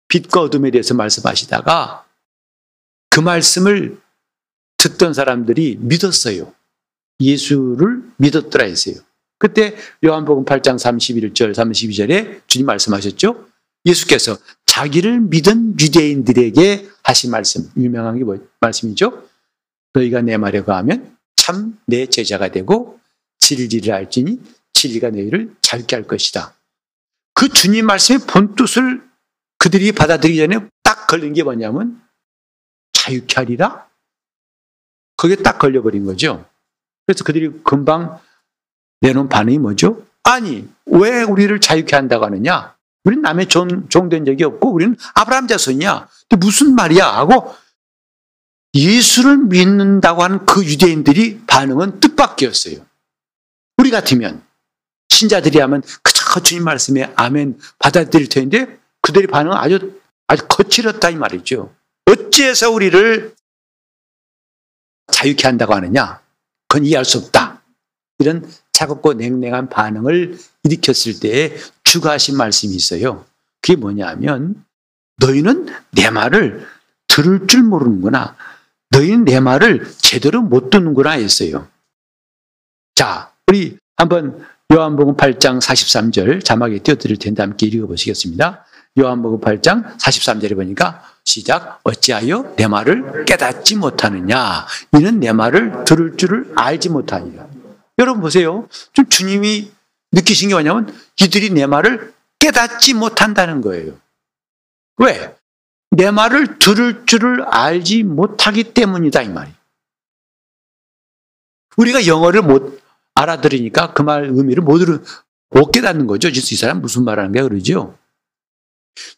빛과 0.09 0.41
어둠에 0.41 0.71
대해서 0.71 0.93
말씀하시다가 0.93 2.05
그 3.09 3.21
말씀을 3.21 3.97
듣던 4.75 5.13
사람들이 5.13 5.77
믿었어요. 5.79 6.53
예수를 7.21 8.03
믿었더라 8.17 8.65
했어요. 8.65 8.95
그때 9.39 9.73
요한복음 10.03 10.43
8장 10.43 10.75
31절, 10.75 11.53
32절에 11.53 12.41
주님 12.47 12.65
말씀하셨죠? 12.65 13.46
예수께서 13.87 14.37
자기를 14.65 15.21
믿은 15.21 15.79
유대인들에게 15.79 16.89
하신 17.03 17.31
말씀, 17.31 17.71
유명한 17.77 18.17
게 18.17 18.23
뭐, 18.23 18.37
말씀이죠? 18.59 19.27
너희가 19.93 20.21
내 20.21 20.37
말에 20.37 20.61
거하면 20.61 21.17
참 21.35 21.77
내 21.87 22.05
제자가 22.05 22.49
되고 22.49 22.99
진리를 23.39 23.91
알지니 23.93 24.41
진리가 24.73 25.09
너희를 25.11 25.55
자유케 25.61 25.95
할 25.95 26.03
것이다. 26.05 26.53
그 27.33 27.49
주님 27.49 27.85
말씀의 27.85 28.27
본뜻을 28.27 29.07
그들이 29.57 29.91
받아들이기 29.93 30.37
전에 30.39 30.59
딱 30.83 31.07
걸린 31.07 31.33
게 31.33 31.43
뭐냐면 31.43 32.01
자유케 32.93 33.35
하리라? 33.35 33.87
그게 35.15 35.35
딱 35.37 35.57
걸려버린 35.57 36.05
거죠. 36.05 36.45
그래서 37.05 37.23
그들이 37.23 37.61
금방 37.63 38.19
내놓은 39.01 39.29
반응이 39.29 39.57
뭐죠? 39.59 40.05
아니, 40.23 40.67
왜 40.85 41.23
우리를 41.23 41.59
자유케 41.61 41.95
한다고 41.95 42.25
하느냐? 42.25 42.75
우리는 43.07 43.21
남의 43.21 43.47
종, 43.47 43.87
종된 43.87 44.25
적이 44.25 44.43
없고 44.43 44.73
우리는 44.73 44.97
아브라함 45.15 45.47
자손이야. 45.47 46.09
근데 46.27 46.45
무슨 46.45 46.75
말이야? 46.75 47.05
하고 47.05 47.55
예수를 48.73 49.37
믿는다고 49.37 50.23
하는 50.23 50.45
그 50.45 50.65
유대인들이 50.65 51.45
반응은 51.47 52.01
뜻밖이었어요. 52.01 52.85
우리 53.77 53.91
같으면 53.91 54.43
신자들이 55.07 55.59
하면 55.59 55.83
그저 56.03 56.41
주님 56.41 56.65
말씀에 56.65 57.13
아멘 57.15 57.57
받아들일 57.79 58.27
텐데 58.27 58.77
그들의 59.01 59.27
반응은 59.27 59.55
아주 59.55 60.01
아주 60.27 60.45
거칠었다 60.49 61.09
이 61.09 61.15
말이죠. 61.15 61.73
어찌해서 62.07 62.71
우리를 62.71 63.33
자유케 65.13 65.47
한다고 65.47 65.75
하느냐? 65.75 66.21
그건 66.67 66.85
이해할 66.85 67.05
수 67.05 67.19
없다. 67.19 67.61
이런 68.19 68.45
차갑고 68.73 69.13
냉랭한 69.13 69.69
반응을 69.69 70.37
일으켰을 70.63 71.21
때에 71.21 71.57
추가하신 71.87 72.35
말씀이 72.35 72.75
있어요. 72.75 73.25
그게 73.61 73.75
뭐냐 73.75 74.07
하면 74.09 74.65
너희는 75.19 75.67
내 75.91 76.09
말을 76.09 76.67
들을 77.07 77.47
줄 77.47 77.63
모르는구나. 77.63 78.35
너희는 78.89 79.25
내 79.25 79.39
말을 79.39 79.87
제대로 79.97 80.41
못 80.41 80.69
듣는구나 80.69 81.11
했어요. 81.11 81.67
자, 82.93 83.31
우리 83.47 83.77
한번 83.95 84.45
요한복음 84.71 85.15
8장 85.15 85.61
43절 85.61 86.43
자막에 86.43 86.79
띄워드릴 86.79 87.17
텐데 87.17 87.41
함께 87.41 87.67
읽어보시겠습니다. 87.67 88.65
요한복음 88.99 89.39
8장 89.39 89.97
43절에 89.97 90.55
보니까 90.55 91.03
시작 91.23 91.79
어찌하여 91.83 92.53
내 92.57 92.67
말을 92.67 93.25
깨닫지 93.25 93.75
못하느냐 93.75 94.65
이는 94.93 95.19
내 95.19 95.31
말을 95.31 95.85
들을 95.85 96.17
줄을 96.17 96.51
알지 96.55 96.89
못하니라 96.89 97.47
여러분 97.99 98.21
보세요. 98.21 98.67
좀 98.93 99.07
주님이 99.07 99.76
느끼신 100.11 100.49
게 100.49 100.55
뭐냐면 100.55 100.93
이들이 101.21 101.49
내 101.51 101.65
말을 101.65 102.13
깨닫지 102.39 102.93
못한다는 102.93 103.61
거예요. 103.61 103.99
왜? 104.97 105.35
내 105.91 106.11
말을 106.11 106.59
들을 106.59 107.05
줄을 107.05 107.43
알지 107.43 108.03
못하기 108.03 108.73
때문이다 108.73 109.21
이 109.23 109.29
말이에요. 109.29 109.57
우리가 111.77 112.07
영어를 112.07 112.41
못 112.41 112.81
알아들으니까 113.13 113.93
그 113.93 114.03
말 114.03 114.25
의미를 114.25 114.63
못, 114.63 114.79
못 115.49 115.71
깨닫는 115.71 116.07
거죠. 116.07 116.29
이 116.29 116.33
사람 116.55 116.81
무슨 116.81 117.03
말하는 117.03 117.31
게 117.31 117.41
그러죠? 117.41 117.97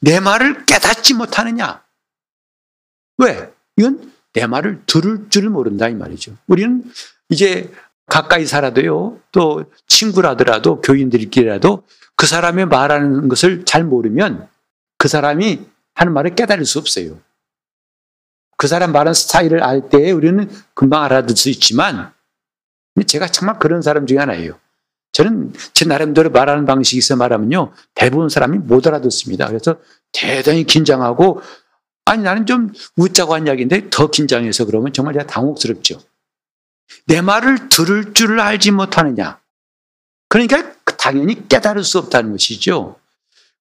내 0.01 0.19
말을 0.19 0.65
깨닫지 0.65 1.13
못하느냐? 1.13 1.84
왜? 3.17 3.51
이건 3.77 4.13
내 4.34 4.46
말을 4.46 4.84
들을 4.86 5.29
줄 5.29 5.50
모른다 5.50 5.88
이 5.89 5.96
말이죠. 5.96 6.36
우리는 6.48 6.84
이제 7.29 7.72
가까이 8.09 8.45
살아도요, 8.45 9.19
또 9.31 9.65
친구라더라도 9.87 10.81
교인들끼리라도 10.81 11.83
그 12.15 12.25
사람의 12.25 12.65
말하는 12.65 13.29
것을 13.29 13.63
잘 13.65 13.83
모르면 13.83 14.47
그 14.97 15.07
사람이 15.07 15.61
하는 15.93 16.13
말을 16.13 16.35
깨달을 16.35 16.65
수 16.65 16.79
없어요. 16.79 17.17
그 18.57 18.67
사람 18.67 18.91
말하는 18.91 19.13
스타일을 19.13 19.63
알때 19.63 20.11
우리는 20.11 20.49
금방 20.73 21.03
알아들 21.03 21.35
수 21.37 21.49
있지만 21.49 22.11
제가 23.07 23.27
정말 23.27 23.57
그런 23.59 23.81
사람 23.81 24.05
중에 24.05 24.17
하나예요. 24.17 24.59
저는 25.13 25.53
제 25.73 25.85
나름대로 25.85 26.29
말하는 26.29 26.65
있어 26.97 27.15
말하면요. 27.15 27.71
대부분 27.95 28.27
사람이 28.27 28.57
못 28.59 28.85
알아듣습니다. 28.85 29.47
그래서 29.47 29.77
대단히 30.11 30.65
긴장하고 30.65 31.41
아니 32.05 32.23
나는 32.23 32.45
좀 32.45 32.73
웃자고 32.97 33.33
한 33.33 33.47
이야기인데 33.47 33.89
더 33.89 34.09
긴장해서 34.09 34.65
그러면 34.65 34.91
정말 34.91 35.13
제가 35.13 35.25
당혹스럽죠. 35.27 36.01
내 37.05 37.22
말을 37.22 37.69
들을 37.69 38.13
줄을 38.13 38.39
알지 38.39 38.72
못하느냐. 38.72 39.39
그러니까 40.27 40.74
당연히 40.98 41.48
깨달을 41.48 41.84
수 41.84 41.98
없다는 41.98 42.31
것이죠. 42.31 43.00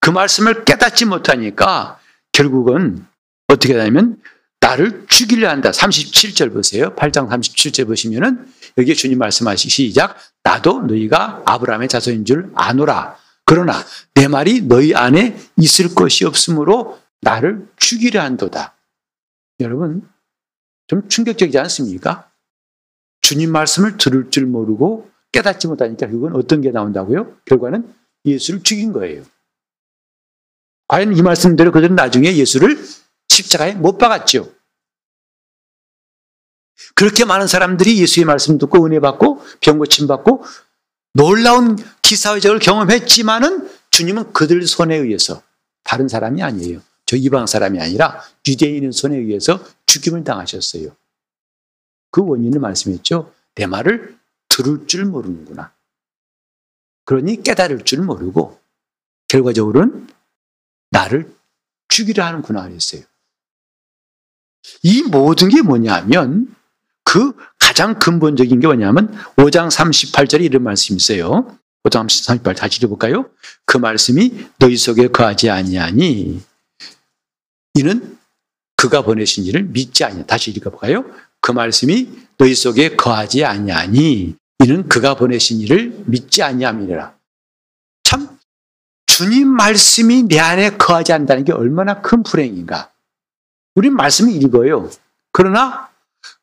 그 0.00 0.10
말씀을 0.10 0.64
깨닫지 0.64 1.06
못하니까 1.06 1.98
결국은 2.32 3.06
어떻게 3.48 3.74
되냐면 3.74 4.20
나를 4.60 5.06
죽이려 5.08 5.48
한다. 5.48 5.70
37절 5.70 6.52
보세요. 6.52 6.94
8장 6.94 7.28
37절 7.28 7.86
보시면은 7.86 8.52
여기 8.76 8.94
주님 8.94 9.18
말씀하시 9.18 9.68
시작. 9.68 10.16
나도 10.42 10.82
너희가 10.82 11.42
아브라함의 11.46 11.88
자손인 11.88 12.24
줄 12.24 12.50
아노라. 12.54 13.16
그러나 13.44 13.82
내 14.14 14.28
말이 14.28 14.62
너희 14.62 14.94
안에 14.94 15.38
있을 15.56 15.94
것이 15.94 16.24
없으므로 16.24 17.00
나를 17.22 17.66
죽이려 17.76 18.20
한도다. 18.20 18.74
여러분, 19.60 20.08
좀 20.86 21.08
충격적이지 21.08 21.58
않습니까? 21.58 22.27
주님 23.20 23.52
말씀을 23.52 23.96
들을 23.98 24.30
줄 24.30 24.46
모르고 24.46 25.10
깨닫지 25.32 25.66
못하니까 25.66 26.08
그건 26.08 26.34
어떤 26.34 26.60
게 26.60 26.70
나온다고요? 26.70 27.36
결과는 27.44 27.92
예수를 28.24 28.62
죽인 28.62 28.92
거예요. 28.92 29.24
과연 30.88 31.16
이 31.16 31.22
말씀대로 31.22 31.70
그들은 31.70 31.94
나중에 31.94 32.34
예수를 32.36 32.78
십자가에 33.28 33.74
못 33.74 33.98
박았죠. 33.98 34.52
그렇게 36.94 37.24
많은 37.24 37.46
사람들이 37.46 38.00
예수의 38.00 38.24
말씀 38.24 38.58
듣고 38.58 38.86
은혜 38.86 39.00
받고 39.00 39.42
병 39.60 39.78
고침 39.78 40.06
받고 40.06 40.44
놀라운 41.12 41.76
기사회적을 42.02 42.58
경험했지만은 42.60 43.68
주님은 43.90 44.32
그들 44.32 44.66
손에 44.66 44.96
의해서 44.96 45.42
다른 45.84 46.08
사람이 46.08 46.42
아니에요. 46.42 46.80
저 47.06 47.16
이방 47.16 47.46
사람이 47.46 47.80
아니라 47.80 48.22
유대인의 48.46 48.92
손에 48.92 49.16
의해서 49.16 49.64
죽임을 49.86 50.24
당하셨어요. 50.24 50.90
그 52.10 52.24
원인을 52.24 52.60
말씀했죠. 52.60 53.32
내 53.54 53.66
말을 53.66 54.18
들을 54.48 54.86
줄 54.86 55.04
모르는구나. 55.04 55.72
그러니 57.04 57.42
깨달을 57.42 57.84
줄 57.84 58.02
모르고 58.02 58.60
결과적으로는 59.28 60.08
나를 60.90 61.34
죽이려 61.88 62.24
하는구나 62.24 62.62
그랬어요. 62.62 63.02
이 64.82 65.02
모든 65.02 65.48
게 65.48 65.62
뭐냐면 65.62 66.54
그 67.04 67.32
가장 67.58 67.98
근본적인 67.98 68.60
게 68.60 68.66
뭐냐면 68.66 69.12
5장 69.36 69.70
38절에 69.70 70.42
이런 70.42 70.62
말씀이 70.62 70.96
있어요. 70.96 71.58
5장 71.84 72.06
38절 72.06 72.56
다시 72.56 72.78
읽어볼까요? 72.78 73.30
그 73.64 73.78
말씀이 73.78 74.46
너희 74.58 74.76
속에 74.76 75.08
거하지 75.08 75.48
아니하니 75.48 76.42
이는 77.74 78.18
그가 78.76 79.02
보내신 79.02 79.44
일을 79.44 79.64
믿지 79.64 80.04
아니하. 80.04 80.26
다시 80.26 80.50
읽어볼까요? 80.50 81.04
그 81.40 81.52
말씀이 81.52 82.08
너희 82.36 82.54
속에 82.54 82.96
거하지 82.96 83.44
아니하니 83.44 84.36
이는 84.60 84.88
그가 84.88 85.14
보내신 85.14 85.60
일을 85.60 86.04
믿지 86.06 86.42
아니함이라. 86.42 87.16
참 88.04 88.38
주님 89.06 89.48
말씀이 89.48 90.24
내 90.24 90.38
안에 90.38 90.76
거하지 90.76 91.12
않는다는 91.12 91.44
게 91.44 91.52
얼마나 91.52 92.00
큰 92.00 92.22
불행인가. 92.22 92.92
우린 93.74 93.94
말씀을 93.94 94.32
읽어요. 94.42 94.90
그러나 95.32 95.90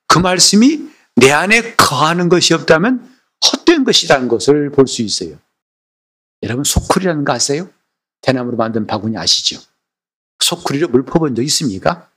그 0.07 0.19
말씀이 0.19 0.89
내 1.15 1.31
안에 1.31 1.75
거하는 1.75 2.29
것이 2.29 2.53
없다면 2.53 3.13
헛된 3.51 3.83
것이라는 3.83 4.27
것을 4.27 4.69
볼 4.71 4.87
수 4.87 5.01
있어요. 5.01 5.37
여러분 6.43 6.63
소쿠리라는 6.63 7.25
거 7.25 7.33
아세요? 7.33 7.69
대나무로 8.21 8.57
만든 8.57 8.87
바구니 8.87 9.17
아시죠? 9.17 9.59
소쿠리로 10.39 10.89
물 10.89 11.05
퍼본 11.05 11.35
적 11.35 11.41
있습니까? 11.43 12.09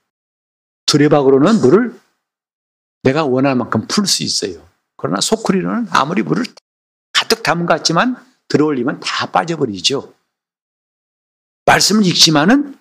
두레박으로는 0.85 1.61
물을 1.61 1.99
내가 3.03 3.25
원하는 3.25 3.57
만큼 3.57 3.87
풀 3.87 4.07
수 4.07 4.23
있어요. 4.23 4.67
그러나 4.97 5.21
소쿠리로는 5.21 5.87
아무리 5.91 6.21
물을 6.21 6.45
가득 7.13 7.43
같지만 7.65 8.17
들어올리면 8.47 8.99
다 8.99 9.31
빠져버리죠. 9.31 10.13
말씀을 11.65 12.05
읽지만은 12.05 12.77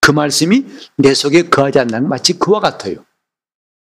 그 0.00 0.10
말씀이 0.10 0.66
내 0.96 1.14
속에 1.14 1.48
거하지 1.48 1.78
않는 1.78 2.08
마치 2.08 2.38
그와 2.38 2.60
같아요. 2.60 3.04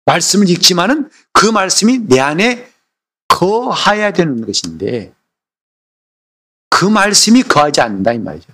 말씀을 0.05 0.49
읽지만은 0.49 1.09
그 1.33 1.47
말씀이 1.47 2.07
내 2.07 2.19
안에 2.19 2.71
거하야 3.27 4.13
되는 4.13 4.45
것인데 4.45 5.13
그 6.69 6.85
말씀이 6.85 7.43
거하지 7.43 7.81
않는다 7.81 8.13
이 8.13 8.19
말이죠. 8.19 8.53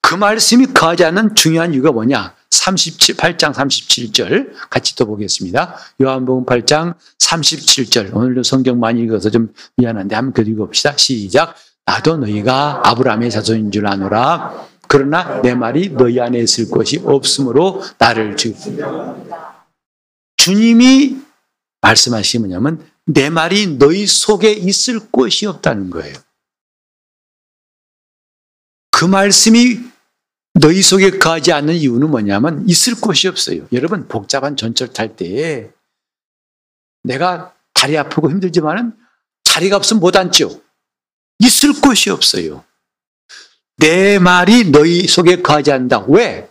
그 0.00 0.14
말씀이 0.14 0.66
거하지 0.66 1.04
않는 1.04 1.34
중요한 1.34 1.72
이유가 1.72 1.92
뭐냐? 1.92 2.36
37, 2.52 3.16
8장 3.16 3.52
37절 3.54 4.52
같이 4.68 4.94
또 4.94 5.06
보겠습니다. 5.06 5.76
요한복음 6.00 6.44
8장 6.44 6.94
37절. 7.18 8.14
오늘도 8.14 8.42
성경 8.42 8.78
많이 8.78 9.02
읽어서 9.02 9.30
좀 9.30 9.52
미안한데 9.78 10.14
한번 10.14 10.46
읽어봅시다. 10.46 10.96
시작. 10.96 11.56
나도 11.86 12.18
너희가 12.18 12.82
아브라함의 12.84 13.30
자손인 13.30 13.72
줄 13.72 13.86
아노라. 13.86 14.68
그러나 14.86 15.40
내 15.40 15.54
말이 15.54 15.88
너희 15.88 16.20
안에 16.20 16.38
있을 16.40 16.70
것이 16.70 17.00
없으므로 17.02 17.82
나를 17.98 18.36
죽. 18.36 18.54
주님이 20.36 21.16
말씀하시면 21.80 22.48
뭐냐면 22.48 22.86
내 23.06 23.30
말이 23.30 23.78
너희 23.78 24.06
속에 24.06 24.52
있을 24.52 25.00
곳이 25.10 25.46
없다는 25.46 25.88
거예요. 25.90 26.14
그 28.90 29.06
말씀이 29.06 29.91
너희 30.54 30.82
속에 30.82 31.18
거하지 31.18 31.52
않는 31.52 31.74
이유는 31.74 32.10
뭐냐면 32.10 32.68
있을 32.68 32.94
곳이 33.00 33.28
없어요. 33.28 33.66
여러분 33.72 34.06
복잡한 34.06 34.56
전철 34.56 34.92
탈 34.92 35.16
때에 35.16 35.70
내가 37.02 37.54
다리 37.72 37.96
아프고 37.96 38.30
힘들지만은 38.30 38.96
자리가 39.44 39.76
없으면 39.76 40.00
못 40.00 40.16
앉죠. 40.16 40.62
있을 41.38 41.72
곳이 41.80 42.10
없어요. 42.10 42.64
내 43.78 44.18
말이 44.18 44.70
너희 44.70 45.06
속에 45.08 45.42
거하지 45.42 45.72
않는다. 45.72 46.04
왜? 46.08 46.48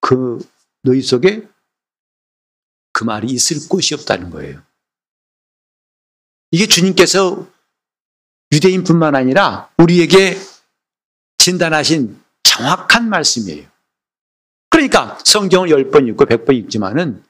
그 0.00 0.38
너희 0.82 1.02
속에 1.02 1.46
그 2.92 3.04
말이 3.04 3.28
있을 3.28 3.68
곳이 3.68 3.94
없다는 3.94 4.30
거예요. 4.30 4.62
이게 6.52 6.66
주님께서 6.66 7.46
유대인뿐만 8.52 9.14
아니라 9.14 9.70
우리에게 9.76 10.38
진단하신 11.38 12.20
정확한 12.42 13.08
말씀이에요. 13.08 13.68
그러니까 14.70 15.18
성경을 15.24 15.70
열번 15.70 16.06
읽고 16.08 16.26
백번 16.26 16.54
읽지만은 16.56 17.22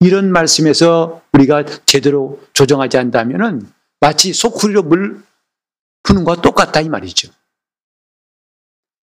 이런 0.00 0.32
말씀에서 0.32 1.22
우리가 1.32 1.64
제대로 1.86 2.40
조정하지 2.52 2.98
않다면은 2.98 3.70
마치 4.00 4.32
소쿠리로 4.32 4.82
물 4.82 5.22
푸는 6.02 6.24
것과 6.24 6.42
똑같다 6.42 6.80
이 6.80 6.88
말이죠. 6.88 7.30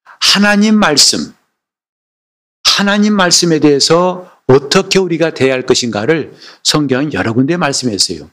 하나님 0.05 0.77
말씀, 0.79 1.35
하나님 2.63 3.13
말씀에 3.15 3.59
대해서 3.59 4.31
어떻게 4.47 4.99
우리가 4.99 5.33
대할 5.33 5.65
것인가를 5.65 6.35
성경은 6.63 7.13
여러 7.13 7.33
군데 7.33 7.57
말씀했어요. 7.57 8.29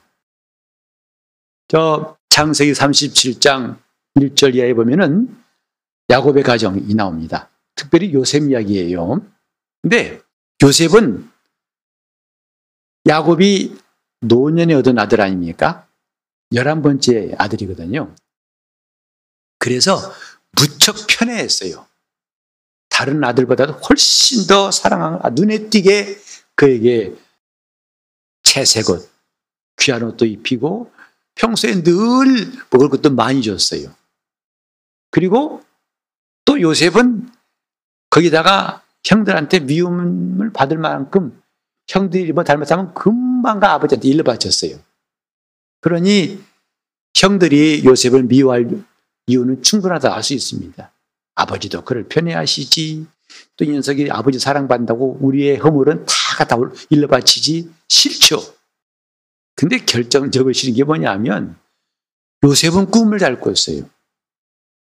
저 1.67 2.17
창세기 2.29 2.73
37장 2.73 3.77
1절 4.15 4.55
이하에 4.55 4.73
보면은 4.73 5.42
야곱의 6.09 6.43
가정이 6.43 6.93
나옵니다. 6.95 7.49
특별히 7.75 8.13
요셉 8.13 8.49
이야기예요. 8.49 9.25
근데 9.81 10.21
요셉은 10.61 11.29
야곱이 13.07 13.77
노년에 14.21 14.73
얻은 14.75 14.97
아들 14.99 15.21
아닙니까? 15.21 15.87
열한 16.53 16.81
번째 16.81 17.35
아들이거든요. 17.37 18.15
그래서 19.59 19.97
무척 20.51 20.95
편애했어요. 21.07 21.85
다른 22.89 23.23
아들보다도 23.23 23.73
훨씬 23.73 24.45
더 24.45 24.71
사랑하는 24.71 25.19
아, 25.23 25.29
눈에 25.29 25.69
띄게 25.69 26.17
그에게 26.55 27.15
채색 28.43 28.89
옷, 28.89 29.09
귀한 29.79 30.03
옷도 30.03 30.25
입히고 30.25 30.91
평소에 31.35 31.81
늘 31.81 32.51
먹을 32.69 32.89
것도 32.89 33.09
많이 33.09 33.41
줬어요. 33.41 33.93
그리고 35.09 35.62
또 36.53 36.61
요셉은 36.61 37.27
거기다가 38.11 38.83
형들한테 39.03 39.61
미움을 39.61 40.53
받을 40.53 40.77
만큼 40.77 41.41
형들이 41.87 42.31
뭐 42.31 42.43
잘못하면 42.43 42.93
금방 42.93 43.59
가 43.59 43.73
아버지한테 43.73 44.07
일러 44.07 44.23
바쳤어요. 44.23 44.77
그러니 45.81 46.39
형들이 47.15 47.83
요셉을 47.83 48.23
미워할 48.23 48.69
이유는 49.25 49.63
충분하다 49.63 50.13
알수 50.13 50.35
있습니다. 50.35 50.91
아버지도 51.33 51.83
그를 51.83 52.07
편애하시지. 52.07 53.07
또 53.57 53.65
이 53.65 53.71
녀석이 53.71 54.11
아버지 54.11 54.37
사랑받는다고 54.37 55.17
우리의 55.21 55.57
허물은 55.57 56.05
다 56.05 56.13
갖다 56.37 56.55
일러 56.91 57.07
바치지. 57.07 57.67
싫죠. 57.87 58.39
근데 59.55 59.79
결정적으로 59.79 60.53
싫은 60.53 60.75
게 60.75 60.83
뭐냐면 60.83 61.55
요셉은 62.43 62.91
꿈을 62.91 63.17
잘 63.17 63.39
꿨어요. 63.39 63.89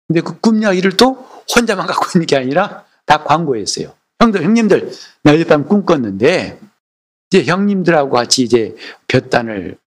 근데 0.08 0.22
그 0.22 0.40
꿈 0.40 0.62
이야기를 0.62 0.96
또 0.98 1.14
혼자만 1.54 1.86
갖고 1.88 2.06
있는 2.16 2.26
게 2.26 2.38
아니라 2.38 2.86
다 3.06 3.24
광고했어요. 3.24 3.94
형들, 4.20 4.44
형님들, 4.44 4.92
나 5.24 5.34
어젯밤 5.34 5.68
꿈 5.68 5.86
꿨는데 5.86 6.60
이제 7.30 7.44
형님들하고 7.44 8.12
같이 8.12 8.44
이제 8.44 8.76
볕단을 9.08 9.78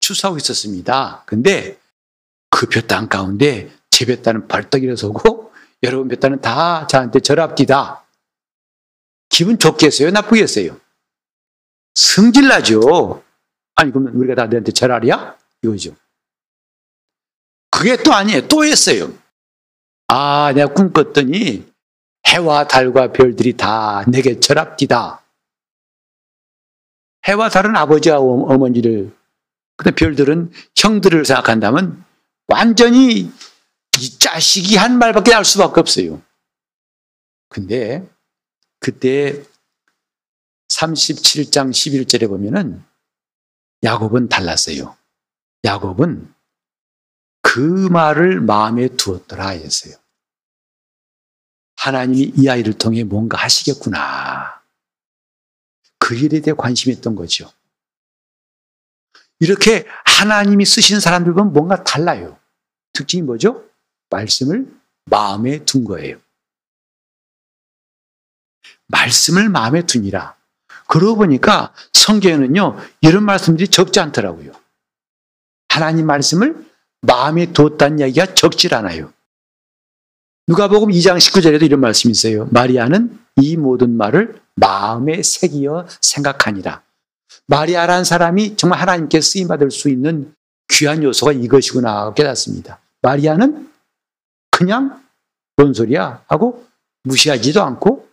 추수하고 0.00 0.38
있었습니다. 0.38 1.22
근데 1.26 1.78
그 2.50 2.66
볕단 2.66 3.08
가운데 3.08 3.70
제 3.90 4.06
볕단은 4.06 4.48
벌떡 4.48 4.82
일어서고 4.82 5.52
여러분 5.84 6.08
볕단은 6.08 6.40
다 6.40 6.86
저한테 6.86 7.20
절합디다. 7.20 8.04
기분 9.28 9.58
좋겠어요? 9.58 10.10
나쁘겠어요? 10.10 10.76
승질나죠. 11.94 13.22
아니 13.76 13.90
그러면 13.92 14.14
우리가 14.14 14.34
다 14.34 14.46
너한테 14.46 14.72
절하랴? 14.72 15.36
이거죠. 15.62 15.94
그게 17.70 17.96
또 18.02 18.12
아니에요. 18.12 18.48
또 18.48 18.64
했어요. 18.64 19.12
아, 20.12 20.52
내가 20.52 20.74
꿈 20.74 20.92
꿨더니 20.92 21.72
해와 22.26 22.66
달과 22.66 23.12
별들이 23.12 23.56
다 23.56 24.04
내게 24.08 24.40
절합디다. 24.40 25.22
해와 27.28 27.48
달은 27.48 27.76
아버지와 27.76 28.18
어머니를 28.18 29.14
근데 29.76 29.94
별들은 29.94 30.50
형들을 30.74 31.24
생각한다면 31.24 32.04
완전히 32.48 33.30
이 34.00 34.18
자식이 34.18 34.76
한 34.76 34.98
말밖에 34.98 35.32
할 35.32 35.44
수밖에 35.44 35.78
없어요. 35.78 36.20
근데 37.48 38.04
그때 38.80 39.40
37장 40.70 41.70
11절에 41.70 42.28
보면은 42.28 42.82
야곱은 43.84 44.28
달랐어요. 44.28 44.96
야곱은 45.62 46.34
그 47.42 47.60
말을 47.60 48.40
마음에 48.40 48.88
두었더라 48.88 49.50
했어요. 49.50 49.99
하나님이 51.80 52.34
이 52.36 52.48
아이를 52.48 52.74
통해 52.74 53.04
뭔가 53.04 53.38
하시겠구나. 53.38 54.60
그 55.98 56.14
일에 56.14 56.40
대해 56.40 56.54
관심했던 56.54 57.14
거죠. 57.14 57.50
이렇게 59.38 59.86
하나님이 60.04 60.66
쓰신 60.66 61.00
사람들 61.00 61.32
보면 61.32 61.54
뭔가 61.54 61.82
달라요. 61.82 62.38
특징이 62.92 63.22
뭐죠? 63.22 63.64
말씀을 64.10 64.70
마음에 65.06 65.64
둔 65.64 65.84
거예요. 65.84 66.18
말씀을 68.88 69.48
마음에 69.48 69.86
두니라. 69.86 70.36
그러고 70.86 71.16
보니까 71.16 71.72
성경에는요, 71.94 72.76
이런 73.00 73.24
말씀들이 73.24 73.68
적지 73.68 74.00
않더라고요. 74.00 74.52
하나님 75.68 76.06
말씀을 76.06 76.62
마음에 77.00 77.52
두었다는 77.52 78.00
이야기가 78.00 78.34
적질 78.34 78.74
않아요. 78.74 79.14
누가복음 80.50 80.88
2장 80.88 81.16
19절에도 81.16 81.62
이런 81.62 81.78
말씀이 81.78 82.10
있어요. 82.10 82.48
마리아는 82.50 83.20
이 83.36 83.56
모든 83.56 83.96
말을 83.96 84.42
마음에 84.56 85.22
새기어 85.22 85.86
생각하니라. 86.00 86.82
마리아라는 87.46 88.02
사람이 88.02 88.56
정말 88.56 88.80
하나님께 88.80 89.20
쓰임 89.20 89.46
받을 89.46 89.70
수 89.70 89.88
있는 89.88 90.34
귀한 90.72 91.04
요소가 91.04 91.30
이것이구나 91.30 92.14
깨닫습니다. 92.14 92.80
마리아는 93.00 93.70
그냥 94.50 95.00
뭔 95.54 95.72
소리야 95.72 96.24
하고 96.26 96.66
무시하지도 97.04 97.62
않고 97.62 98.08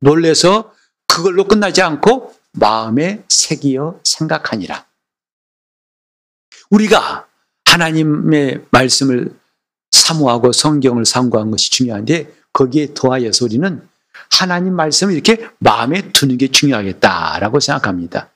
놀래서 0.00 0.72
그걸로 1.06 1.46
끝나지 1.46 1.82
않고 1.82 2.34
마음에 2.52 3.22
새기어 3.28 4.00
생각하니라. 4.02 4.86
우리가 6.70 7.26
하나님의 7.66 8.64
말씀을 8.70 9.30
사모하고 10.06 10.52
성경을 10.52 11.04
상고한 11.04 11.50
것이 11.50 11.70
중요한데 11.70 12.32
거기에 12.52 12.94
더하여서 12.94 13.44
우리는 13.44 13.82
하나님 14.30 14.74
말씀을 14.74 15.14
이렇게 15.14 15.48
마음에 15.58 16.12
두는 16.12 16.38
게 16.38 16.48
중요하겠다라고 16.48 17.60
생각합니다. 17.60 18.30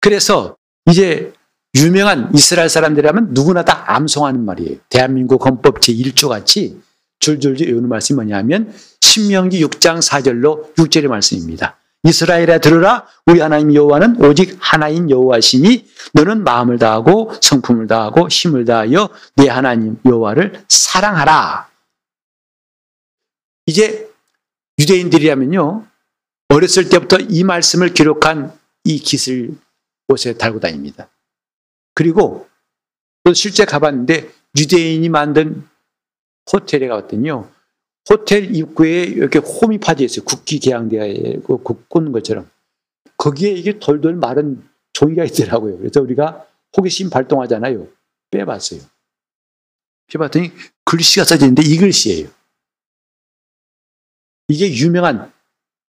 그래서 0.00 0.56
이제 0.90 1.32
유명한 1.74 2.30
이스라엘 2.34 2.68
사람들이라면 2.68 3.28
누구나 3.30 3.64
다 3.64 3.84
암송하는 3.86 4.44
말이에요. 4.44 4.78
대한민국 4.88 5.46
헌법 5.46 5.80
제1조 5.80 6.28
같이 6.28 6.80
줄줄줄 7.20 7.68
외우는 7.68 7.88
말씀이 7.88 8.16
뭐냐면 8.16 8.74
신명기 9.00 9.64
6장 9.64 10.02
4절로 10.02 10.74
6절의 10.74 11.06
말씀입니다. 11.06 11.78
이스라엘에 12.04 12.58
들으라 12.58 13.06
우리 13.26 13.40
하나님 13.40 13.74
여호와는 13.74 14.24
오직 14.24 14.56
하나인 14.60 15.08
여호와시니 15.08 15.88
너는 16.14 16.42
마음을 16.42 16.78
다하고 16.78 17.32
성품을 17.40 17.86
다하고 17.86 18.28
힘을 18.28 18.64
다하여 18.64 19.08
내 19.36 19.48
하나님 19.48 19.98
여호와를 20.04 20.64
사랑하라. 20.68 21.70
이제 23.66 24.10
유대인들이라면요 24.80 25.86
어렸을 26.48 26.88
때부터 26.88 27.18
이 27.18 27.44
말씀을 27.44 27.94
기록한 27.94 28.52
이 28.84 28.98
깃을 28.98 29.56
옷에 30.08 30.36
달고 30.36 30.58
다닙니다. 30.58 31.08
그리고 31.94 32.48
또 33.24 33.32
실제 33.32 33.64
가봤는데 33.64 34.30
유대인이 34.58 35.08
만든 35.08 35.66
호텔에 36.52 36.88
가봤더니요. 36.88 37.48
호텔 38.08 38.54
입구에 38.54 39.04
이렇게 39.04 39.38
홈이 39.38 39.78
파져 39.78 40.04
있어요. 40.04 40.24
국기 40.24 40.58
개양대에 40.58 41.40
그 41.46 41.58
꽂는 41.88 42.12
것처럼. 42.12 42.50
거기에 43.16 43.50
이게 43.50 43.78
돌돌 43.78 44.16
마른 44.16 44.68
종이가 44.92 45.24
있더라고요. 45.24 45.78
그래서 45.78 46.00
우리가 46.00 46.46
호기심 46.76 47.10
발동하잖아요. 47.10 47.86
빼봤어요. 48.30 48.80
빼봤더니 50.08 50.50
글씨가 50.84 51.24
써져 51.24 51.46
있는데 51.46 51.62
이 51.62 51.76
글씨예요. 51.76 52.28
이게 54.48 54.74
유명한 54.74 55.32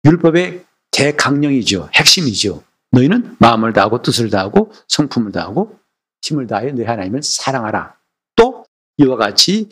율법의 0.04 0.64
대강령이죠. 0.90 1.90
핵심이죠. 1.94 2.64
너희는 2.90 3.36
마음을 3.38 3.72
다하고 3.72 4.02
뜻을 4.02 4.30
다하고 4.30 4.72
성품을 4.88 5.32
다하고 5.32 5.78
힘을 6.22 6.46
다하여 6.46 6.72
너희 6.72 6.86
하나님을 6.86 7.22
사랑하라. 7.22 7.96
또 8.34 8.64
이와 8.96 9.16
같이 9.16 9.68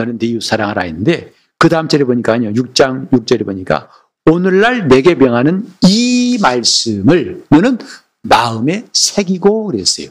너는 0.00 0.18
네 0.18 0.28
이웃 0.28 0.42
사랑하라 0.42 0.82
했는데 0.82 1.32
그 1.58 1.68
다음 1.68 1.88
절에 1.88 2.04
보니까요. 2.04 2.52
6장 2.52 3.10
6절에 3.10 3.44
보니까 3.44 3.90
오늘날 4.30 4.88
내게 4.88 5.14
명하는 5.14 5.70
이 5.82 6.38
말씀을 6.40 7.44
너는 7.50 7.78
마음에 8.22 8.86
새기고 8.92 9.66
그랬어요. 9.66 10.08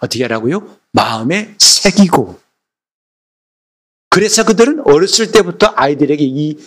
어떻게 0.00 0.22
하라고요? 0.24 0.78
마음에 0.92 1.54
새기고. 1.58 2.38
그래서 4.10 4.44
그들은 4.44 4.80
어렸을 4.86 5.30
때부터 5.32 5.72
아이들에게 5.76 6.24
이 6.24 6.58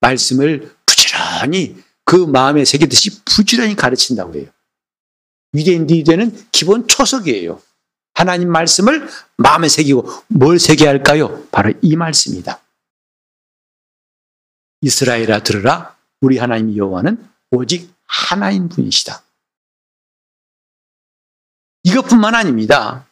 말씀을 0.00 0.74
부지런히 0.86 1.76
그 2.04 2.16
마음에 2.16 2.64
새기듯이 2.64 3.22
부지런히 3.24 3.74
가르친다고 3.76 4.34
해요. 4.34 4.46
유대인들이 5.54 6.16
는 6.16 6.36
기본 6.52 6.86
초석이에요. 6.86 7.60
하나님 8.14 8.50
말씀을 8.50 9.08
마음에 9.36 9.68
새기고 9.68 10.08
뭘 10.28 10.58
새겨야 10.58 10.90
할까요? 10.90 11.46
바로 11.50 11.72
이 11.80 11.96
말씀이다. 11.96 12.60
이스라엘아 14.82 15.42
들으라 15.42 15.96
우리 16.20 16.38
하나님 16.38 16.76
여호와는 16.76 17.26
오직 17.50 17.92
하나인 18.06 18.68
분이시다. 18.68 19.22
이것뿐만 21.84 22.34
아닙니다. 22.34 23.06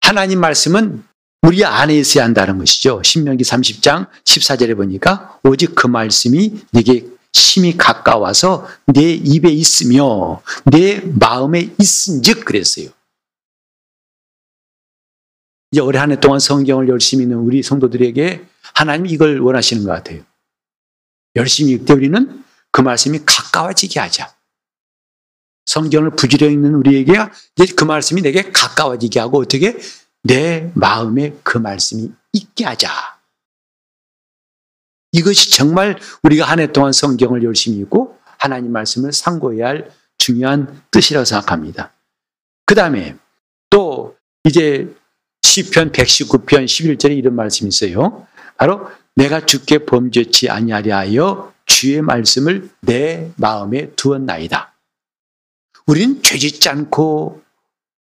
하나님 0.00 0.40
말씀은 0.40 1.04
우리 1.42 1.64
안에 1.64 1.98
있어야 1.98 2.24
한다는 2.24 2.58
것이죠. 2.58 3.02
신명기 3.02 3.44
30장 3.44 4.08
14절에 4.24 4.76
보니까 4.76 5.38
오직 5.44 5.74
그 5.74 5.86
말씀이 5.86 6.64
네게 6.70 7.06
심히 7.32 7.76
가까워서 7.76 8.66
내 8.86 9.12
입에 9.12 9.50
있으며 9.50 10.40
내 10.64 11.00
마음에 11.00 11.74
있은즉 11.78 12.44
그랬어요. 12.44 12.88
이제 15.74 15.80
올해 15.80 15.98
한 15.98 16.12
해 16.12 16.20
동안 16.20 16.38
성경을 16.38 16.88
열심히 16.88 17.24
읽는 17.24 17.36
우리 17.38 17.60
성도들에게 17.60 18.46
하나님이 18.74 19.10
이걸 19.10 19.40
원하시는 19.40 19.82
것 19.82 19.90
같아요. 19.90 20.22
열심히 21.34 21.72
읽되 21.72 21.92
우리는 21.92 22.44
그 22.70 22.80
말씀이 22.80 23.18
가까워지게 23.26 23.98
하자. 23.98 24.32
성경을 25.66 26.10
부지런히 26.10 26.52
읽는 26.54 26.76
우리에게 26.76 27.14
이제 27.56 27.74
그 27.74 27.82
말씀이 27.82 28.22
내게 28.22 28.52
가까워지게 28.52 29.18
하고 29.18 29.40
어떻게 29.40 29.76
내 30.22 30.70
마음에 30.76 31.36
그 31.42 31.58
말씀이 31.58 32.08
있게 32.32 32.64
하자. 32.66 32.88
이것이 35.10 35.50
정말 35.50 35.98
우리가 36.22 36.44
한 36.44 36.60
해 36.60 36.68
동안 36.72 36.92
성경을 36.92 37.42
열심히 37.42 37.78
읽고 37.78 38.16
하나님 38.38 38.70
말씀을 38.70 39.12
상고해야 39.12 39.66
할 39.66 39.90
중요한 40.18 40.84
뜻이라고 40.92 41.24
생각합니다. 41.24 41.92
그 42.64 42.76
다음에 42.76 43.16
또 43.70 44.16
이제 44.44 44.94
시편 45.44 45.92
119편 45.92 46.64
11절에 46.64 47.16
이런 47.16 47.36
말씀이 47.36 47.68
있어요. 47.68 48.26
바로 48.56 48.88
내가 49.14 49.44
주께 49.44 49.78
범죄치 49.78 50.48
아니하려 50.48 50.96
하여 50.96 51.52
주의 51.66 52.00
말씀을 52.00 52.70
내 52.80 53.30
마음에 53.36 53.90
두었나이다. 53.90 54.74
우린 55.86 56.22
죄짓지 56.22 56.68
않고 56.70 57.42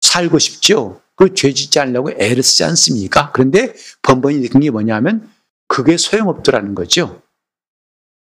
살고 0.01 0.38
싶죠. 0.38 1.03
그 1.14 1.35
죄짓지 1.35 1.79
않으려고 1.79 2.11
애를 2.11 2.42
쓰지 2.42 2.64
않습니까? 2.64 3.31
그런데 3.33 3.75
번번이 4.03 4.40
느낀 4.40 4.61
게 4.61 4.70
뭐냐면 4.70 5.31
그게 5.68 5.99
소용없더라는 5.99 6.75
거죠. 6.75 7.22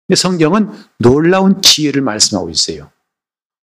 근데 0.06 0.16
성경은 0.16 0.70
놀라운 0.98 1.60
지혜를 1.60 2.00
말씀하고 2.00 2.48
있어요. 2.48 2.90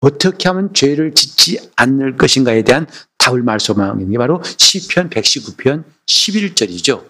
어떻게 0.01 0.49
하면 0.49 0.73
죄를 0.73 1.13
짓지 1.13 1.71
않을 1.75 2.17
것인가에 2.17 2.63
대한 2.63 2.87
말씀하고 3.29 3.99
있는 3.99 4.11
게 4.11 4.17
바로 4.17 4.41
시편 4.43 5.09
119편 5.09 5.83
11절이죠. 6.05 7.09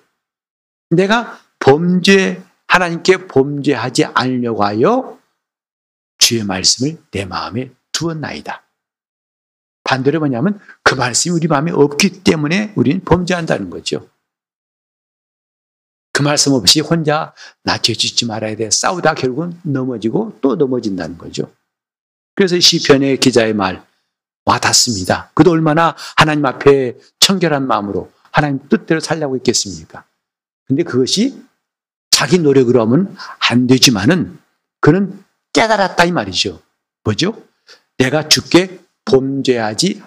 내가 0.90 1.40
범죄 1.60 2.44
하나님께 2.68 3.28
범죄하지 3.28 4.06
않으려고 4.06 4.64
하여 4.64 5.20
주의 6.18 6.44
말씀을 6.44 6.98
내 7.12 7.26
마음에 7.26 7.72
두었나이다. 7.92 8.64
반대로 9.84 10.20
뭐냐면 10.20 10.60
그 10.84 10.96
말씀이 10.96 11.36
우리 11.36 11.48
마음에 11.48 11.72
없기 11.72 12.24
때문에 12.24 12.74
우리는 12.76 13.04
범죄한다는 13.04 13.70
거죠. 13.70 14.08
그 16.14 16.22
말씀 16.22 16.54
없이 16.54 16.82
혼자 16.82 17.34
나 17.64 17.78
죄 17.78 17.94
짓지 17.94 18.26
말아야 18.26 18.56
돼. 18.56 18.70
싸우다 18.70 19.16
결국은 19.16 19.60
넘어지고 19.64 20.38
또 20.42 20.56
넘어진다는 20.56 21.18
거죠. 21.18 21.52
그래서 22.36 22.60
시편의 22.60 23.20
기자의 23.20 23.54
말 23.54 23.86
와닿습니다. 24.46 25.32
그도 25.34 25.52
얼마나 25.52 25.96
하나님 26.16 26.46
앞에 26.46 26.98
청결한 27.20 27.68
마음으로 27.68 28.12
하나님 28.32 28.60
뜻대로 28.70 29.00
살려고 29.00 29.36
했겠습니까? 29.38 30.06
근데 30.66 30.84
그것이 30.84 31.44
자기 32.10 32.40
노력으로 32.40 32.82
하면 32.82 33.16
안 33.50 33.68
되지만은 33.68 34.40
그는 34.80 35.24
깨달았다 35.54 36.06
이 36.06 36.12
말이죠. 36.12 36.62
뭐죠? 37.04 37.44
내가 37.98 38.28
죽게 38.28 38.80
범죄하지 39.06 40.02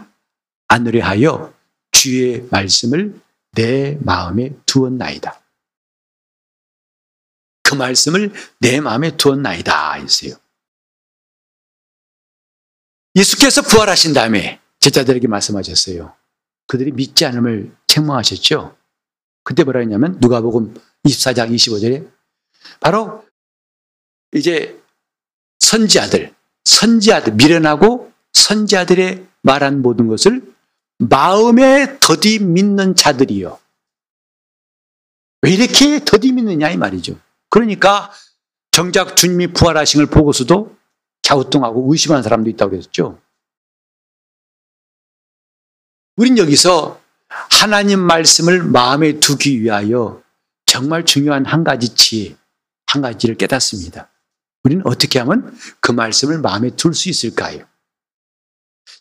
않으려 0.68 1.04
하여 1.04 1.52
주의 1.92 2.46
말씀을 2.50 3.20
내 3.52 3.98
마음에 4.00 4.50
두었나이다. 4.66 5.40
그 7.62 7.74
말씀을 7.74 8.32
내 8.58 8.80
마음에 8.80 9.16
두었나이다 9.16 9.94
했어요. 9.94 10.34
예수께서 13.14 13.62
부활하신 13.62 14.12
다음에 14.12 14.60
제자들에게 14.80 15.28
말씀하셨어요. 15.28 16.14
그들이 16.66 16.92
믿지 16.92 17.24
않음을 17.24 17.74
책망하셨죠. 17.86 18.76
그때 19.44 19.62
뭐라 19.62 19.80
했냐면 19.80 20.18
누가복음 20.20 20.74
24장 21.04 21.54
25절에 21.54 22.10
바로 22.80 23.24
이제 24.32 24.80
선지자들, 25.60 26.34
선지자들 26.64 27.34
미련하고 27.34 28.12
선지자들의 28.32 29.26
말한 29.42 29.82
모든 29.82 30.08
것을 30.08 30.42
마음에 30.98 31.98
더디 32.00 32.40
믿는 32.40 32.96
자들이요. 32.96 33.58
왜 35.42 35.50
이렇게 35.52 36.04
더디 36.04 36.32
믿느냐 36.32 36.70
이 36.70 36.76
말이죠. 36.76 37.18
그러니까 37.50 38.10
정작 38.70 39.16
주님이 39.16 39.48
부활하신 39.48 39.98
걸 39.98 40.06
보고서도 40.06 40.73
갸우뚱하고 41.26 41.90
의심하는 41.90 42.22
사람도 42.22 42.50
있다고 42.50 42.72
그랬죠. 42.72 43.18
우린 46.16 46.38
여기서 46.38 47.00
하나님 47.28 48.00
말씀을 48.00 48.62
마음에 48.62 49.18
두기 49.18 49.60
위하여 49.60 50.22
정말 50.66 51.04
중요한 51.04 51.44
한 51.44 51.64
가지 51.64 51.94
치, 51.94 52.36
한 52.86 53.02
가지를 53.02 53.36
깨닫습니다. 53.36 54.10
우리는 54.62 54.86
어떻게 54.86 55.18
하면 55.18 55.56
그 55.80 55.92
말씀을 55.92 56.38
마음에 56.38 56.70
둘 56.70 56.94
수 56.94 57.08
있을까요? 57.08 57.66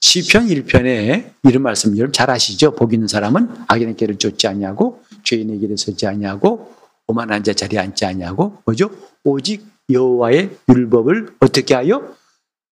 시편 0.01 0.47
1편에 0.47 1.33
이런 1.43 1.63
말씀 1.63 1.95
여러분 1.97 2.12
잘 2.12 2.29
아시죠? 2.29 2.75
복 2.75 2.93
있는 2.93 3.07
사람은 3.07 3.65
악인의 3.67 3.95
길을 3.95 4.17
쫓지 4.17 4.47
않냐고 4.47 5.03
죄인의 5.23 5.59
길에 5.59 5.75
서지 5.77 6.07
않냐고 6.07 6.73
오만한 7.07 7.43
자 7.43 7.53
자리에 7.53 7.79
앉지 7.79 8.05
않냐고 8.05 8.62
뭐죠? 8.65 8.91
오직 9.23 9.65
여호와의 9.89 10.58
율법을 10.69 11.38
어떻게 11.39 11.74
하여 11.74 12.15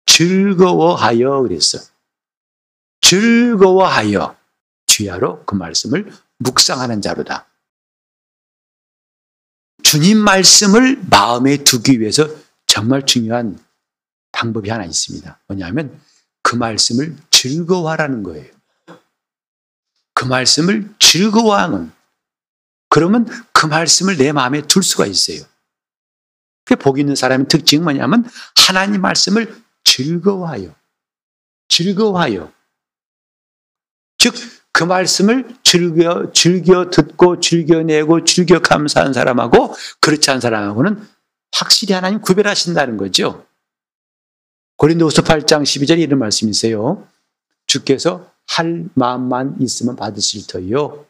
즐거워하여 0.05 1.41
그랬어. 1.41 1.79
즐거워하여 3.01 4.35
주야로 4.85 5.43
그 5.45 5.55
말씀을 5.55 6.11
묵상하는 6.37 7.01
자로다. 7.01 7.47
주님 9.83 10.17
말씀을 10.19 11.01
마음에 11.09 11.57
두기 11.57 11.99
위해서 11.99 12.27
정말 12.65 13.05
중요한 13.05 13.59
방법이 14.31 14.69
하나 14.69 14.85
있습니다. 14.85 15.39
뭐냐면 15.47 15.99
그 16.41 16.55
말씀을 16.55 17.17
즐거워하라는 17.29 18.23
거예요. 18.23 18.49
그 20.13 20.25
말씀을 20.25 20.89
즐거워하는. 20.99 21.91
그러면 22.89 23.25
그 23.53 23.65
말씀을 23.65 24.17
내 24.17 24.31
마음에 24.31 24.61
둘 24.61 24.83
수가 24.83 25.05
있어요. 25.05 25.41
그복 26.65 26.99
있는 26.99 27.15
사람의 27.15 27.47
특징은 27.47 27.83
뭐냐면 27.83 28.25
하나님 28.55 29.01
말씀을 29.01 29.53
즐거워하여. 29.83 30.73
즐거워하여. 31.67 32.51
즉, 34.17 34.35
그 34.71 34.83
말씀을 34.83 35.55
즐겨, 35.63 36.31
즐겨 36.33 36.89
듣고, 36.89 37.39
즐겨내고, 37.39 38.23
즐겨 38.23 38.59
감사한 38.59 39.13
사람하고, 39.13 39.75
그렇지 39.99 40.29
않은 40.29 40.41
사람하고는 40.41 41.07
확실히 41.51 41.93
하나님 41.93 42.21
구별하신다는 42.21 42.97
거죠. 42.97 43.45
고린도후서 44.77 45.23
8장 45.23 45.63
12절에 45.63 45.99
이런 45.99 46.19
말씀이 46.19 46.49
있어요. 46.49 47.07
주께서 47.67 48.31
할 48.47 48.85
마음만 48.95 49.57
있으면 49.61 49.95
받으실 49.95 50.45
터이요. 50.47 51.05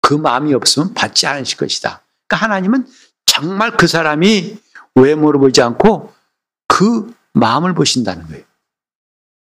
그 0.00 0.14
마음이 0.14 0.54
없으면 0.54 0.94
받지 0.94 1.26
않으실 1.26 1.58
것이다. 1.58 2.02
그러니까 2.26 2.44
하나님은 2.44 2.86
정말 3.24 3.76
그 3.76 3.86
사람이 3.86 4.58
외모를 4.96 5.40
보지 5.40 5.62
않고 5.62 6.12
그 6.66 7.14
마음을 7.32 7.74
보신다는 7.74 8.26
거예요. 8.26 8.44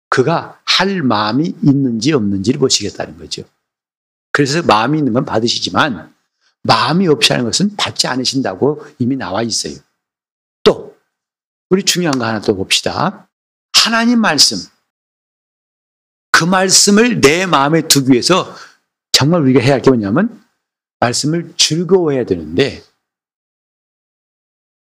그가 0.10 0.60
할 0.66 1.02
마음이 1.04 1.56
있는지 1.64 2.12
없는지를 2.14 2.60
보시겠다는 2.60 3.18
거죠. 3.18 3.44
그래서 4.32 4.62
마음이 4.64 4.98
있는 4.98 5.14
건 5.14 5.26
받으시지만 5.26 6.14
마음이 6.64 7.08
없이 7.08 7.34
하는 7.34 7.46
것은 7.46 7.76
받지 7.76 8.08
않으신다고 8.08 8.86
이미 9.00 9.16
나와 9.16 9.42
있어요. 9.42 9.76
또 10.64 10.98
우리 11.70 11.84
중요한 11.84 12.18
거 12.18 12.26
하나 12.26 12.40
또 12.42 12.56
봅시다. 12.56 13.30
하나님 13.74 14.20
말씀. 14.20 14.58
그 16.32 16.44
말씀을 16.44 17.22
내 17.22 17.46
마음에 17.46 17.88
두기 17.88 18.12
위해서 18.12 18.54
정말 19.12 19.42
우리가 19.42 19.60
해야 19.60 19.74
할 19.74 19.82
게 19.82 19.90
뭐냐면 19.90 20.44
말씀을 21.00 21.54
즐거워해야 21.58 22.26
되는데 22.26 22.84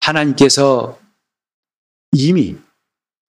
하나님께서 0.05 0.99
이미 2.11 2.57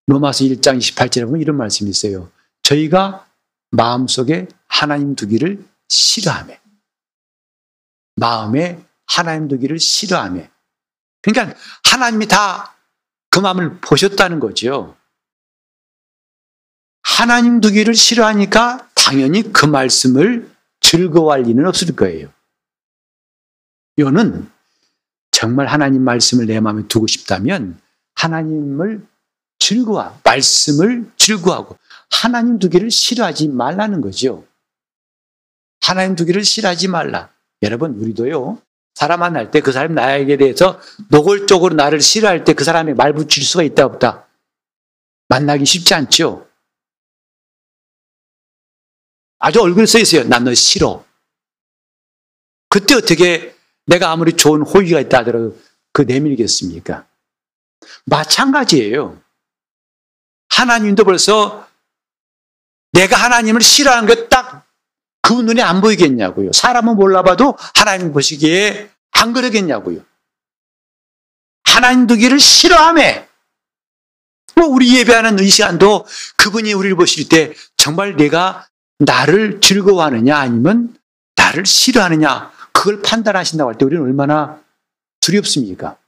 로마서 0.06 0.44
1장 0.44 0.78
28절에 0.78 1.24
보면 1.24 1.40
이런 1.40 1.56
말씀이 1.56 1.90
있어요. 1.90 2.30
저희가 2.62 3.28
마음속에 3.70 4.48
하나님 4.68 5.16
두기를 5.16 5.64
싫어하며 5.88 6.54
마음에 8.16 8.84
하나님 9.06 9.48
두기를 9.48 9.78
싫어하며 9.78 10.48
그러니까 11.22 11.58
하나님이 11.84 12.26
다 12.28 12.76
그 13.36 13.40
마음을 13.40 13.80
보셨다는 13.82 14.40
거죠. 14.40 14.96
하나님 17.02 17.60
두기를 17.60 17.94
싫어하니까 17.94 18.88
당연히 18.94 19.52
그 19.52 19.66
말씀을 19.66 20.50
즐거워할 20.80 21.42
리는 21.42 21.66
없을 21.66 21.94
거예요. 21.94 22.32
요는 23.98 24.50
정말 25.36 25.66
하나님 25.66 26.02
말씀을 26.02 26.46
내 26.46 26.60
마음에 26.60 26.88
두고 26.88 27.06
싶다면 27.06 27.78
하나님을 28.14 29.06
즐거워, 29.58 30.18
말씀을 30.24 31.12
즐거워하고 31.18 31.76
하나님 32.10 32.58
두기를 32.58 32.90
싫어하지 32.90 33.48
말라는 33.48 34.00
거죠. 34.00 34.46
하나님 35.82 36.16
두기를 36.16 36.42
싫어하지 36.42 36.88
말라. 36.88 37.30
여러분, 37.60 37.96
우리도요, 37.96 38.62
사람 38.94 39.20
만날 39.20 39.50
때 39.50 39.60
그 39.60 39.72
사람이 39.72 39.94
나에게 39.94 40.38
대해서 40.38 40.80
노골적으로 41.10 41.74
나를 41.74 42.00
싫어할 42.00 42.44
때 42.44 42.54
그 42.54 42.64
사람이 42.64 42.94
말 42.94 43.12
붙일 43.12 43.44
수가 43.44 43.62
있다, 43.62 43.84
없다? 43.84 44.26
만나기 45.28 45.66
쉽지 45.66 45.92
않죠? 45.92 46.48
아주 49.38 49.60
얼굴에 49.60 49.84
써 49.84 49.98
있어요. 49.98 50.24
난 50.24 50.44
너 50.44 50.54
싫어. 50.54 51.04
그때 52.70 52.94
어떻게 52.94 53.55
내가 53.86 54.10
아무리 54.10 54.34
좋은 54.34 54.62
호의가 54.62 55.00
있다 55.00 55.18
하더라도 55.18 55.58
그 55.92 56.02
내밀겠습니까? 56.02 57.06
마찬가지예요. 58.04 59.20
하나님도 60.48 61.04
벌써 61.04 61.68
내가 62.92 63.16
하나님을 63.16 63.60
싫어하는 63.60 64.06
게 64.06 64.28
딱 64.28 64.66
그 65.26 65.32
눈에 65.32 65.60
안 65.60 65.80
보이겠냐고요. 65.80 66.52
사람은 66.52 66.94
몰라봐도 66.94 67.58
하나님 67.74 68.12
보시기에 68.12 68.90
안 69.10 69.32
그러겠냐고요. 69.32 69.98
하나님 71.64 72.06
두기를 72.06 72.38
싫어함에 72.38 73.28
뭐 74.54 74.66
우리 74.68 74.96
예배하는 74.96 75.40
이 75.40 75.48
시간도 75.48 76.06
그분이 76.36 76.72
우리를 76.74 76.94
보실 76.96 77.28
때 77.28 77.52
정말 77.76 78.14
내가 78.14 78.68
나를 79.00 79.60
즐거워하느냐 79.60 80.36
아니면 80.38 80.96
나를 81.34 81.66
싫어하느냐 81.66 82.52
그걸 82.76 83.00
판단하신다고 83.00 83.70
할 83.70 83.78
때 83.78 83.86
우리는 83.86 84.04
얼마나 84.04 84.62
두렵습니까? 85.20 85.98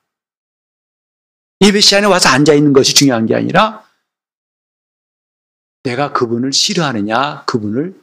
예배 1.63 1.81
시간에 1.81 2.07
와서 2.07 2.29
앉아 2.29 2.53
있는 2.53 2.73
것이 2.75 2.95
중요한 2.95 3.25
게 3.27 3.35
아니라 3.35 3.85
내가 5.83 6.13
그분을 6.13 6.53
싫어하느냐, 6.53 7.45
그분을 7.47 7.99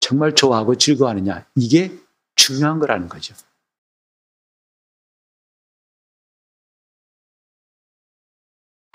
정말 0.00 0.34
좋아하고 0.34 0.76
즐거워하느냐, 0.76 1.46
이게 1.56 1.96
중요한 2.36 2.78
거라는 2.78 3.08
거죠. 3.08 3.34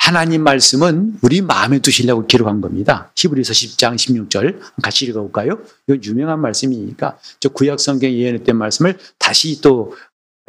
하나님 0.06 0.44
말씀은 0.44 1.18
우리 1.24 1.42
마음에 1.42 1.80
두시려고 1.80 2.28
기록한 2.28 2.62
겁니다. 2.62 3.12
히브리서 3.16 3.54
10장 3.54 3.96
16절 3.96 4.60
같이 4.84 5.06
읽어볼까요? 5.06 5.58
이거 5.88 6.00
유명한 6.04 6.42
말씀이니까 6.42 7.18
저 7.40 7.50
구약 7.50 7.80
성경에 7.80 8.14
예언했던 8.14 8.56
말씀을 8.56 9.00
다시 9.18 9.60
또 9.62 9.96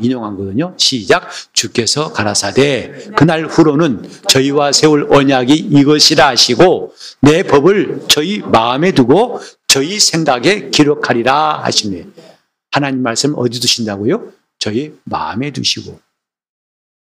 인용한 0.03 0.37
거거든요. 0.37 0.75
시작. 0.77 1.31
주께서 1.55 2.13
가라사대 2.13 3.13
그날 3.17 3.47
후로는 3.47 4.07
저희와 4.29 4.73
세울 4.73 5.11
언약이 5.11 5.55
이것이라 5.55 6.29
하시고 6.29 6.95
내 7.23 7.43
법을 7.43 8.03
저희 8.09 8.41
마음에 8.41 8.93
두고 8.93 9.41
저희 9.69 9.99
생각에 9.99 10.69
기록하리라 10.69 11.65
하시네. 11.65 12.05
하나님 12.73 13.03
말씀 13.03 13.33
어디 13.39 13.59
두신다고요? 13.59 14.33
저희 14.59 14.93
마음에 15.05 15.51
두시고 15.51 15.99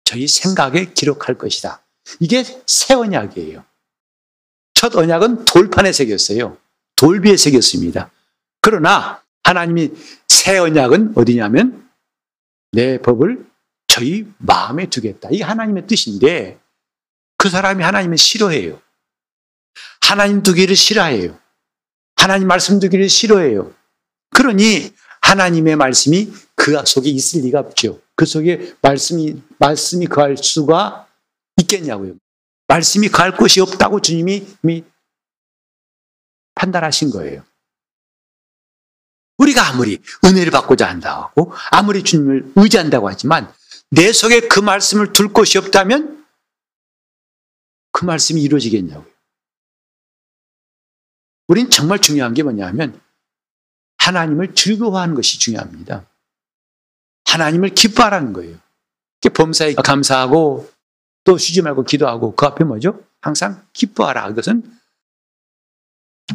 저희 0.05 0.29
생각에 0.29 0.93
기록할 0.95 1.37
것이다. 1.37 1.84
이게 2.21 2.45
새 2.67 2.95
언약이에요. 2.95 3.65
첫 4.75 4.95
언약은 4.97 5.45
돌판에 5.45 5.93
새겼어요. 5.93 6.59
돌비에 6.97 7.37
새겼습니다. 7.37 8.11
그러나 8.61 9.23
하나님이 9.43 9.91
새 10.29 10.59
언약은 10.59 11.13
어디냐면 11.17 11.89
내 12.73 12.99
법을 12.99 13.47
저희 13.87 14.27
마음에 14.39 14.87
두겠다. 14.87 15.29
이게 15.31 15.45
하나님의 15.45 15.87
뜻인데 15.87 16.59
그 17.37 17.49
사람이 17.49 17.83
하나님을 17.83 18.19
싫어해요. 18.19 18.81
하나님 20.01 20.43
두기를 20.43 20.75
싫어해요. 20.77 21.39
하나님 22.17 22.49
말씀 22.49 22.81
두기를 22.81 23.09
싫어해요. 23.09 23.73
그러니 24.31 24.93
하나님의 25.23 25.77
말씀이 25.77 26.33
그 26.55 26.83
속에 26.85 27.11
있을 27.11 27.43
리가 27.43 27.61
없죠. 27.61 28.01
그 28.17 28.27
속에 28.27 28.75
말씀이 28.83 29.43
말씀이 29.59 30.07
거할 30.07 30.37
수가 30.37 31.07
있겠냐고요. 31.61 32.15
말씀이 32.69 33.09
거할 33.09 33.37
곳이 33.37 33.61
없다고 33.61 34.01
주님이 34.01 34.47
판단하신 36.55 37.11
거예요. 37.11 37.45
우리가 39.39 39.69
아무리 39.69 40.01
은혜를 40.25 40.51
받고자 40.53 40.89
한다고 40.89 41.53
아무리 41.71 42.03
주님을 42.03 42.53
의지한다고 42.57 43.09
하지만 43.09 43.53
내 43.91 44.13
속에 44.13 44.49
그 44.49 44.61
말씀을 44.61 45.13
둘 45.13 45.33
곳이 45.33 45.59
없다면 45.59 46.25
그 47.93 48.05
말씀이 48.05 48.41
이루어지겠냐고요. 48.43 49.13
우린 51.47 51.69
정말 51.71 52.01
중요한 52.01 52.33
게 52.33 52.43
뭐냐면 52.43 53.01
하나님을 53.99 54.55
즐거워하는 54.55 55.15
것이 55.15 55.39
중요합니다. 55.39 56.07
하나님을 57.27 57.71
기뻐하라는 57.71 58.33
거예요. 58.33 58.59
범사에 59.35 59.75
감사하고 59.75 60.71
또 61.25 61.39
쉬지 61.39 61.63
말고 61.63 61.85
기도하고 61.85 62.35
그 62.35 62.47
앞에 62.47 62.65
뭐죠? 62.65 63.03
항상 63.21 63.67
기뻐하라. 63.73 64.29
이것은 64.29 64.63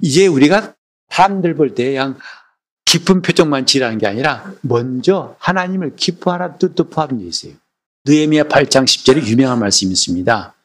이제 0.02 0.28
우리가 0.28 0.76
사람들 1.10 1.56
볼 1.56 1.74
때 1.76 1.86
그냥 1.86 2.18
기쁜 2.86 3.22
표정만 3.22 3.68
지라는 3.68 4.00
게 4.00 4.08
아니라 4.08 4.52
먼저 4.62 5.36
하나님을 5.40 5.96
기뻐하라 5.96 6.58
뜻도 6.58 6.90
포함되어 6.90 7.28
있어요. 7.28 7.54
느헤미야 8.06 8.44
8장 8.46 8.86
10절에 8.86 9.28
유명한 9.28 9.60
말씀이 9.60 9.92
있습니다. 9.92 10.56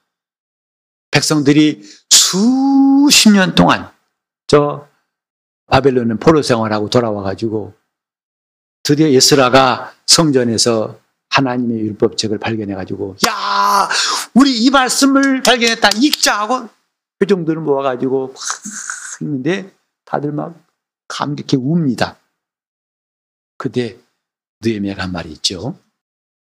백성들이 1.10 1.82
수십 2.08 3.30
년 3.30 3.54
동안 3.54 3.90
저 4.46 4.88
바벨론은 5.66 6.18
포로 6.18 6.42
생활하고 6.42 6.88
돌아와 6.88 7.22
가지고 7.22 7.74
드디어 8.82 9.10
예스라가 9.10 9.94
성전에서 10.06 10.98
하나님의 11.34 11.80
율법책을 11.80 12.38
발견해 12.38 12.74
가지고 12.74 13.16
야 13.26 13.88
우리 14.34 14.56
이 14.56 14.70
말씀을 14.70 15.42
발견했다 15.42 15.90
읽자 15.96 16.40
하고 16.40 16.68
표정들을 17.18 17.60
모아 17.60 17.82
가지고 17.82 18.28
막 18.28 18.36
읽는데 19.20 19.72
다들 20.04 20.32
막 20.32 20.54
감격해 21.08 21.56
웁니다. 21.56 22.16
그때 23.56 23.98
느헤미야가 24.62 25.02
한 25.04 25.12
말이 25.12 25.32
있죠. 25.32 25.78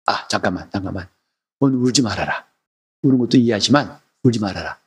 아 0.07 0.27
잠깐만 0.29 0.71
잠깐만 0.71 1.09
오늘 1.61 1.79
울지 1.79 2.03
말아라. 2.03 2.47
우는 3.03 3.19
것도 3.19 3.37
이해하지만 3.37 3.99
울지 4.23 4.41
말아라. 4.41 4.79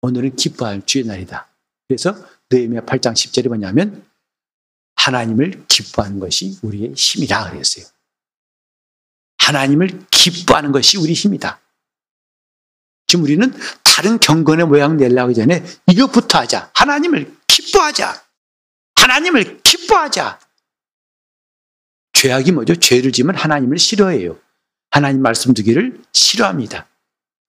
오늘은 0.00 0.34
기뻐할 0.34 0.84
주의 0.84 1.04
날이다. 1.04 1.46
그래서 1.86 2.14
느헤미야 2.50 2.82
8장 2.82 3.12
10절이 3.12 3.48
뭐냐면 3.48 4.04
하나님을 4.96 5.64
기뻐하는 5.68 6.18
것이 6.18 6.58
우리의 6.62 6.94
힘이라 6.94 7.50
그랬어요. 7.50 7.91
하나님을 9.42 10.06
기뻐하는 10.10 10.72
것이 10.72 10.98
우리 10.98 11.12
힘이다. 11.12 11.60
지금 13.06 13.24
우리는 13.24 13.52
다른 13.82 14.18
경건의 14.18 14.66
모양 14.66 14.96
내려고 14.96 15.34
전에 15.34 15.64
이것부터 15.90 16.38
하자. 16.38 16.70
하나님을 16.74 17.36
기뻐하자. 17.46 18.24
하나님을 18.94 19.60
기뻐하자. 19.62 20.38
죄악이 22.12 22.52
뭐죠? 22.52 22.76
죄를 22.76 23.10
지면 23.12 23.34
하나님을 23.34 23.78
싫어해요. 23.78 24.38
하나님 24.90 25.22
말씀 25.22 25.54
두기를 25.54 26.00
싫어합니다. 26.12 26.86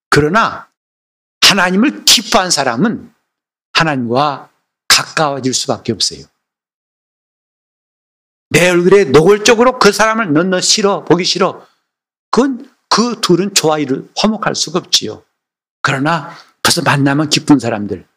그러나 0.09 0.69
하나님을 1.41 2.05
기뻐한 2.05 2.49
사람은 2.49 3.13
하나님과 3.73 4.49
가까워질 4.87 5.53
수밖에 5.53 5.91
없어요. 5.91 6.25
내 8.49 8.69
얼굴에 8.69 9.05
노골적으로 9.05 9.79
그 9.79 9.91
사람을 9.91 10.33
넌너 10.33 10.61
싫어, 10.61 11.03
보기 11.05 11.23
싫어. 11.23 11.67
그건 12.33 12.67
그 12.89 13.21
둘은 13.21 13.53
좋아요를 13.53 14.09
화목할 14.17 14.55
수가 14.55 14.79
없지요. 14.79 15.23
그러나 15.83 16.35
벌써 16.63 16.81
만나면 16.81 17.29
기쁜 17.29 17.59
사람들, 17.59 18.07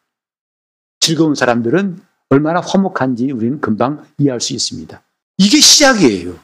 즐거운 1.00 1.34
사람들은 1.34 2.00
얼마나 2.30 2.60
화목한지 2.60 3.30
우리는 3.30 3.60
금방 3.60 4.06
이해할 4.16 4.40
수 4.40 4.54
있습니다. 4.54 5.02
이게 5.36 5.60
시작이에요. 5.60 6.38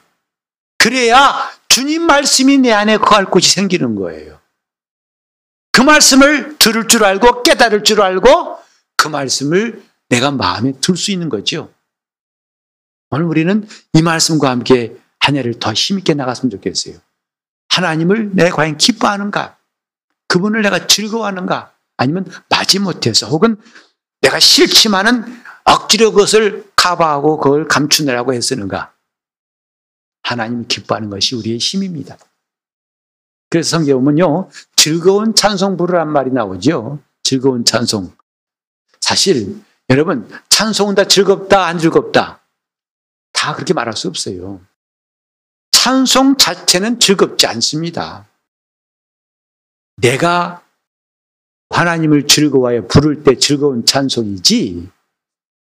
그래야 0.77 1.33
주님 1.67 2.03
말씀이 2.03 2.59
내 2.59 2.71
안에 2.71 2.97
거할 2.97 3.25
곳이 3.25 3.49
생기는 3.49 3.95
거예요. 3.95 4.39
그 5.71 5.81
말씀을 5.81 6.59
들을 6.59 6.87
줄 6.87 7.03
알고 7.03 7.41
깨달을 7.41 7.83
줄 7.83 8.01
알고 8.01 8.59
그 8.97 9.07
말씀을 9.07 9.83
내가 10.09 10.29
마음에 10.29 10.73
둘수 10.79 11.09
있는 11.09 11.27
거죠. 11.27 11.73
오늘 13.09 13.25
우리는 13.25 13.67
이 13.93 14.03
말씀과 14.03 14.51
함께 14.51 14.95
한 15.17 15.35
해를 15.35 15.57
더 15.57 15.73
힘있게 15.73 16.13
나갔으면 16.13 16.51
좋겠어요. 16.51 16.99
하나님을 17.73 18.35
내가 18.35 18.55
과연 18.55 18.77
기뻐하는가? 18.77 19.57
그분을 20.27 20.61
내가 20.61 20.85
즐거워하는가? 20.85 21.73
아니면 21.97 22.25
마지못해서 22.49 23.27
혹은 23.27 23.55
내가 24.21 24.39
싫지만은 24.39 25.41
억지로 25.63 26.11
그것을 26.11 26.71
커버하고 26.75 27.39
그걸 27.39 27.67
감추느라고 27.67 28.33
애쓰는가? 28.35 28.93
하나님 30.21 30.67
기뻐하는 30.67 31.09
것이 31.09 31.35
우리의 31.35 31.57
힘입니다. 31.57 32.17
그래서 33.49 33.77
성경 33.77 33.99
보면요. 33.99 34.49
즐거운 34.75 35.33
찬송 35.33 35.77
부르란 35.77 36.11
말이 36.11 36.31
나오죠. 36.31 36.99
즐거운 37.23 37.65
찬송. 37.65 38.11
사실 39.01 39.61
여러분 39.89 40.29
찬송은 40.49 40.95
다 40.95 41.05
즐겁다 41.05 41.65
안 41.65 41.79
즐겁다. 41.79 42.39
다 43.31 43.55
그렇게 43.55 43.73
말할 43.73 43.95
수 43.95 44.07
없어요. 44.07 44.61
찬송 45.83 46.37
자체는 46.37 47.01
즐겁지 47.01 47.45
않습니다. 47.45 48.25
내가 49.97 50.65
하나님을 51.71 52.25
즐거워해 52.25 52.87
부를 52.87 53.21
때 53.25 53.37
즐거운 53.37 53.85
찬송이지 53.85 54.89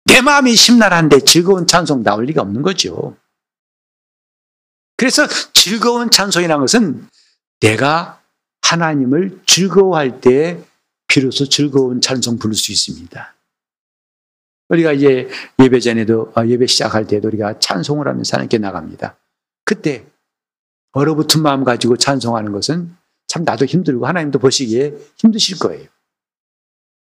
내 0.06 0.22
마음이 0.22 0.56
심란한데 0.56 1.20
즐거운 1.26 1.66
찬송 1.66 2.04
나올 2.04 2.24
리가 2.24 2.40
없는 2.40 2.62
거죠. 2.62 3.18
그래서 4.96 5.26
즐거운 5.52 6.10
찬송이라는 6.10 6.58
것은 6.58 7.06
내가 7.60 8.22
하나님을 8.62 9.42
즐거워할 9.44 10.22
때 10.22 10.58
비로소 11.06 11.46
즐거운 11.50 12.00
찬송 12.00 12.38
부를 12.38 12.54
수 12.54 12.72
있습니다. 12.72 13.34
우리가 14.70 14.92
이제 14.92 15.28
예배 15.58 15.80
전에도 15.80 16.32
어, 16.34 16.46
예배 16.46 16.66
시작할 16.66 17.06
때도 17.06 17.28
우리가 17.28 17.58
찬송을 17.58 18.08
하면서 18.08 18.38
하나님께 18.38 18.56
나갑니다. 18.56 19.17
그때 19.68 20.06
얼어붙은 20.92 21.42
마음 21.42 21.62
가지고 21.62 21.98
찬송하는 21.98 22.52
것은 22.52 22.96
참 23.26 23.44
나도 23.44 23.66
힘들고 23.66 24.06
하나님도 24.06 24.38
보시기에 24.38 24.94
힘드실 25.18 25.58
거예요. 25.58 25.86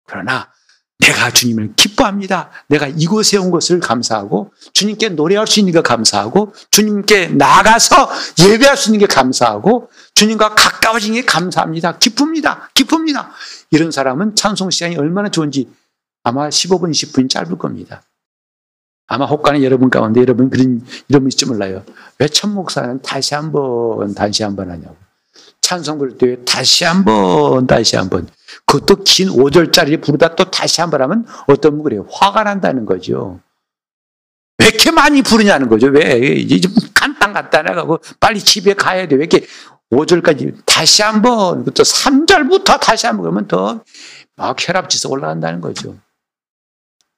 그러나 0.08 0.50
내가 0.98 1.30
주님을 1.30 1.74
기뻐합니다. 1.76 2.50
내가 2.66 2.88
이곳에 2.88 3.36
온 3.36 3.52
것을 3.52 3.78
감사하고 3.78 4.52
주님께 4.72 5.10
노래할 5.10 5.46
수 5.46 5.60
있는 5.60 5.72
게 5.72 5.82
감사하고 5.82 6.52
주님께 6.72 7.28
나가서 7.28 8.10
예배할 8.40 8.76
수 8.76 8.88
있는 8.88 8.98
게 8.98 9.06
감사하고 9.06 9.88
주님과 10.14 10.56
가까워진 10.56 11.14
게 11.14 11.24
감사합니다. 11.24 11.98
기쁩니다. 11.98 12.68
기쁩니다. 12.74 13.30
이런 13.70 13.92
사람은 13.92 14.34
찬송 14.34 14.70
시간이 14.70 14.96
얼마나 14.96 15.28
좋은지 15.28 15.70
아마 16.24 16.48
15분, 16.48 16.90
20분이 16.90 17.30
짧을 17.30 17.56
겁니다. 17.56 18.02
아마 19.08 19.24
혹가는 19.24 19.62
여러분 19.64 19.88
가운데 19.90 20.20
여러분 20.20 20.50
그런 20.50 20.82
이런 21.08 21.22
분일지 21.22 21.46
몰라요. 21.46 21.82
왜 22.18 22.28
천 22.28 22.52
목사는 22.54 23.00
다시 23.02 23.34
한 23.34 23.50
번 23.52 24.14
다시 24.14 24.42
한 24.42 24.54
번 24.54 24.70
하냐고. 24.70 24.96
찬송 25.62 25.98
부를 25.98 26.16
때 26.18 26.44
다시 26.44 26.84
한 26.84 27.04
번 27.04 27.66
다시 27.66 27.96
한 27.96 28.08
번 28.10 28.28
그것도 28.66 29.02
긴 29.04 29.28
5절짜리 29.28 30.00
부르다 30.02 30.34
또 30.36 30.50
다시 30.50 30.80
한 30.80 30.90
번 30.90 31.02
하면 31.02 31.26
어떤 31.46 31.72
분 31.72 31.82
그래요. 31.84 32.06
화가 32.10 32.44
난다는 32.44 32.84
거죠. 32.86 33.40
왜 34.58 34.68
이렇게 34.68 34.90
많이 34.90 35.22
부르냐는 35.22 35.68
거죠. 35.68 35.86
왜 35.88 36.18
이제 36.36 36.60
좀 36.60 36.72
간단 36.94 37.32
간단해가고 37.32 37.98
빨리 38.20 38.40
집에 38.40 38.74
가야 38.74 39.08
돼. 39.08 39.16
왜 39.16 39.24
이렇게 39.24 39.46
5절까지 39.90 40.54
다시 40.66 41.00
한 41.02 41.22
번 41.22 41.64
또 41.64 41.82
3절부터 41.82 42.78
다시 42.80 43.06
한 43.06 43.16
번 43.16 43.22
그러면 43.22 43.48
더 43.48 43.80
막 44.36 44.54
혈압지수 44.56 45.08
올라간다는 45.08 45.60
거죠. 45.60 45.96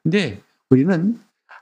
근데 0.03 0.41
우리는 0.71 1.21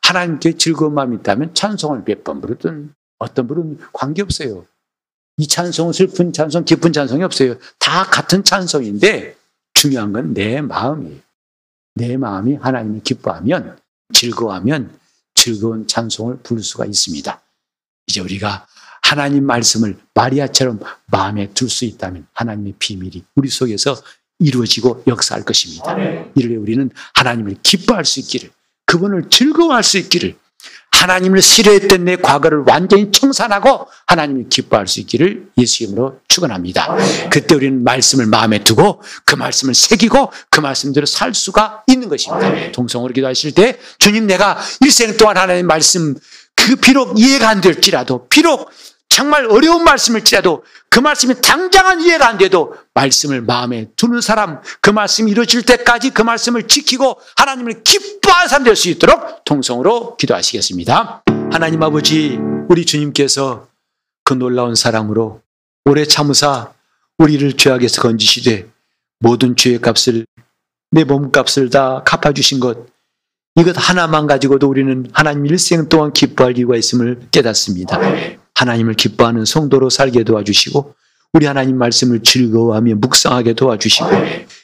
하나님께 0.09 0.57
즐거운 0.57 0.95
마음이 0.95 1.17
있다면 1.17 1.55
찬송을 1.55 2.03
몇 2.07 2.25
번 2.25 2.41
부르든 2.41 2.95
어떤 3.19 3.47
분은 3.47 3.79
관계없어요. 3.93 4.65
이 5.37 5.47
찬송은 5.47 5.93
슬픈 5.93 6.33
찬송, 6.33 6.65
기쁜 6.65 6.93
찬송이 6.95 7.23
없어요. 7.23 7.57
다 7.79 8.05
같은 8.05 8.43
찬송인데 8.43 9.37
중요한 9.75 10.13
건 10.13 10.33
내 10.33 10.63
마음이에요. 10.63 11.21
내 11.95 12.17
마음이 12.17 12.55
하나님을 12.55 13.03
기뻐하면 13.03 13.79
즐거워하면 14.15 14.99
즐거운 15.35 15.87
찬송을 15.87 16.39
부를 16.43 16.63
수가 16.63 16.87
있습니다. 16.87 17.43
이제 18.07 18.21
우리가 18.23 18.67
하나님 19.03 19.45
말씀을 19.45 19.99
마리아처럼 20.15 20.81
마음에 21.07 21.51
둘 21.53 21.69
수 21.69 21.85
있다면 21.85 22.27
하나님의 22.33 22.75
비밀이 22.79 23.25
우리 23.35 23.49
속에서 23.51 23.95
이루어지고 24.39 25.05
역사할 25.07 25.45
것입니다. 25.45 25.95
이를 26.35 26.57
우리는 26.59 26.91
하나님을 27.15 27.57
기뻐할 27.63 28.05
수 28.07 28.21
있기를 28.21 28.51
그분을 28.89 29.25
즐거워할 29.29 29.85
수 29.85 29.99
있기를 29.99 30.35
하나님을 30.91 31.43
싫어했던 31.43 32.07
내 32.07 32.17
과거를 32.17 32.65
완전히 32.67 33.13
청산하고 33.13 33.87
하나님을 34.07 34.49
기뻐할 34.49 34.89
수 34.89 34.99
있기를 35.01 35.49
예수 35.59 35.85
이름으로 35.85 36.21
축원합니다. 36.27 36.97
그때 37.31 37.55
우리는 37.55 37.85
말씀을 37.85 38.27
마음에 38.27 38.65
두고 38.65 39.03
그 39.25 39.37
말씀을 39.37 39.75
새기고 39.75 40.33
그 40.51 40.61
말씀대로 40.61 41.07
살 41.07 41.35
수가 41.35 41.83
있는 41.87 42.09
것입니다. 42.09 42.73
동성으로 42.73 43.13
기도하실 43.13 43.53
때 43.53 43.79
주님 43.99 44.27
내가 44.27 44.59
일생 44.81 45.17
동안 45.19 45.37
하나님 45.37 45.67
말씀 45.67 46.17
그 46.57 46.75
비록 46.77 47.21
이해가 47.21 47.49
안 47.49 47.61
될지라도 47.61 48.27
비록 48.29 48.71
정말 49.09 49.47
어려운 49.47 49.85
말씀일지라도 49.85 50.65
그 50.91 51.01
말씀이 51.01 51.35
당장은 51.41 52.01
이해가 52.03 52.29
안 52.29 52.39
돼도 52.39 52.75
말씀을 52.95 53.41
마음에 53.43 53.87
두는 53.97 54.21
사람, 54.21 54.61
그 54.81 54.91
말씀이 54.91 55.31
이루어질 55.31 55.63
때까지 55.63 56.11
그 56.11 56.23
말씀을 56.23 56.69
지키고 56.69 57.19
하나님을 57.37 57.83
기뻐하는 57.83 58.49
사람 58.49 58.65
될 58.65 58.77
수 58.77 58.89
있도록 58.91 59.45
통성으로 59.45 60.17
기도하시겠습니다. 60.17 61.23
하나님 61.51 61.83
아버지, 61.83 62.39
우리 62.69 62.85
주님께서 62.85 63.67
그 64.25 64.35
놀라운 64.35 64.75
사랑으로 64.75 65.41
오래 65.87 66.05
참으사 66.05 66.73
우리를 67.17 67.55
죄악에서 67.55 68.03
건지시되 68.03 68.69
모든 69.21 69.57
죄의 69.57 69.81
값을 69.81 70.27
내 70.91 71.05
몸값을 71.05 71.71
다 71.71 72.03
갚아주신 72.05 72.61
것 72.61 72.87
이것 73.57 73.75
하나만 73.77 74.27
가지고도 74.29 74.69
우리는 74.69 75.07
하나님 75.13 75.47
일생 75.47 75.89
동안 75.89 76.13
기뻐할 76.13 76.57
이유가 76.57 76.77
있음을 76.77 77.29
깨닫습니다. 77.33 77.99
하나님을 78.59 78.95
기뻐하는 78.95 79.45
성도로 79.45 79.89
살게 79.89 80.25
도와주시고 80.25 80.95
우리 81.33 81.47
하나님 81.47 81.79
말씀을 81.79 82.23
즐거워하며 82.25 82.97
묵상하게 82.97 83.53
도와주시고 83.53 84.09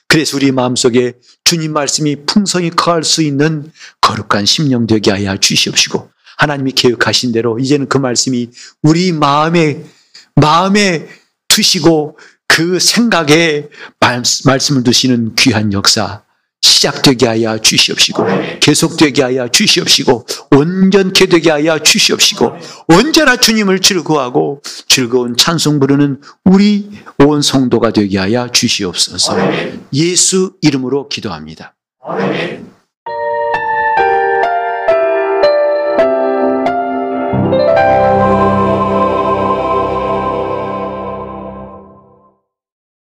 그래서 0.08 0.36
우리 0.36 0.50
마음속에 0.50 1.12
주님 1.44 1.72
말씀이 1.72 2.24
풍성히 2.26 2.70
커할 2.70 3.04
수 3.04 3.22
있는 3.22 3.70
거룩한 4.00 4.46
심령 4.46 4.86
되게 4.86 5.12
하여 5.12 5.36
주시옵시고 5.36 6.10
하나님이 6.38 6.72
계획하신 6.72 7.30
대로 7.30 7.58
이제는 7.60 7.88
그 7.88 7.98
말씀이 7.98 8.50
우리 8.82 9.12
마음에 9.12 9.84
마음에 10.34 11.06
두시고 11.46 12.18
그 12.48 12.80
생각에 12.80 13.68
말씀을 14.44 14.82
두시는 14.82 15.36
귀한 15.36 15.72
역사 15.72 16.23
시작되게 16.64 17.26
하여 17.26 17.58
주시옵시고 17.58 18.24
계속되게 18.60 19.22
하여 19.22 19.48
주시옵시고 19.48 20.26
온전케 20.50 21.26
되게 21.26 21.50
하여 21.50 21.78
주시옵시고 21.78 22.52
언제나 22.88 23.36
주님을 23.36 23.80
즐거워하고 23.80 24.62
즐거운 24.88 25.36
찬송 25.36 25.78
부르는 25.78 26.22
우리 26.44 26.88
온 27.18 27.42
성도가 27.42 27.90
되게 27.90 28.18
하여 28.18 28.48
주시옵소서 28.50 29.36
예수 29.92 30.54
이름으로 30.62 31.08
기도합니다. 31.08 31.74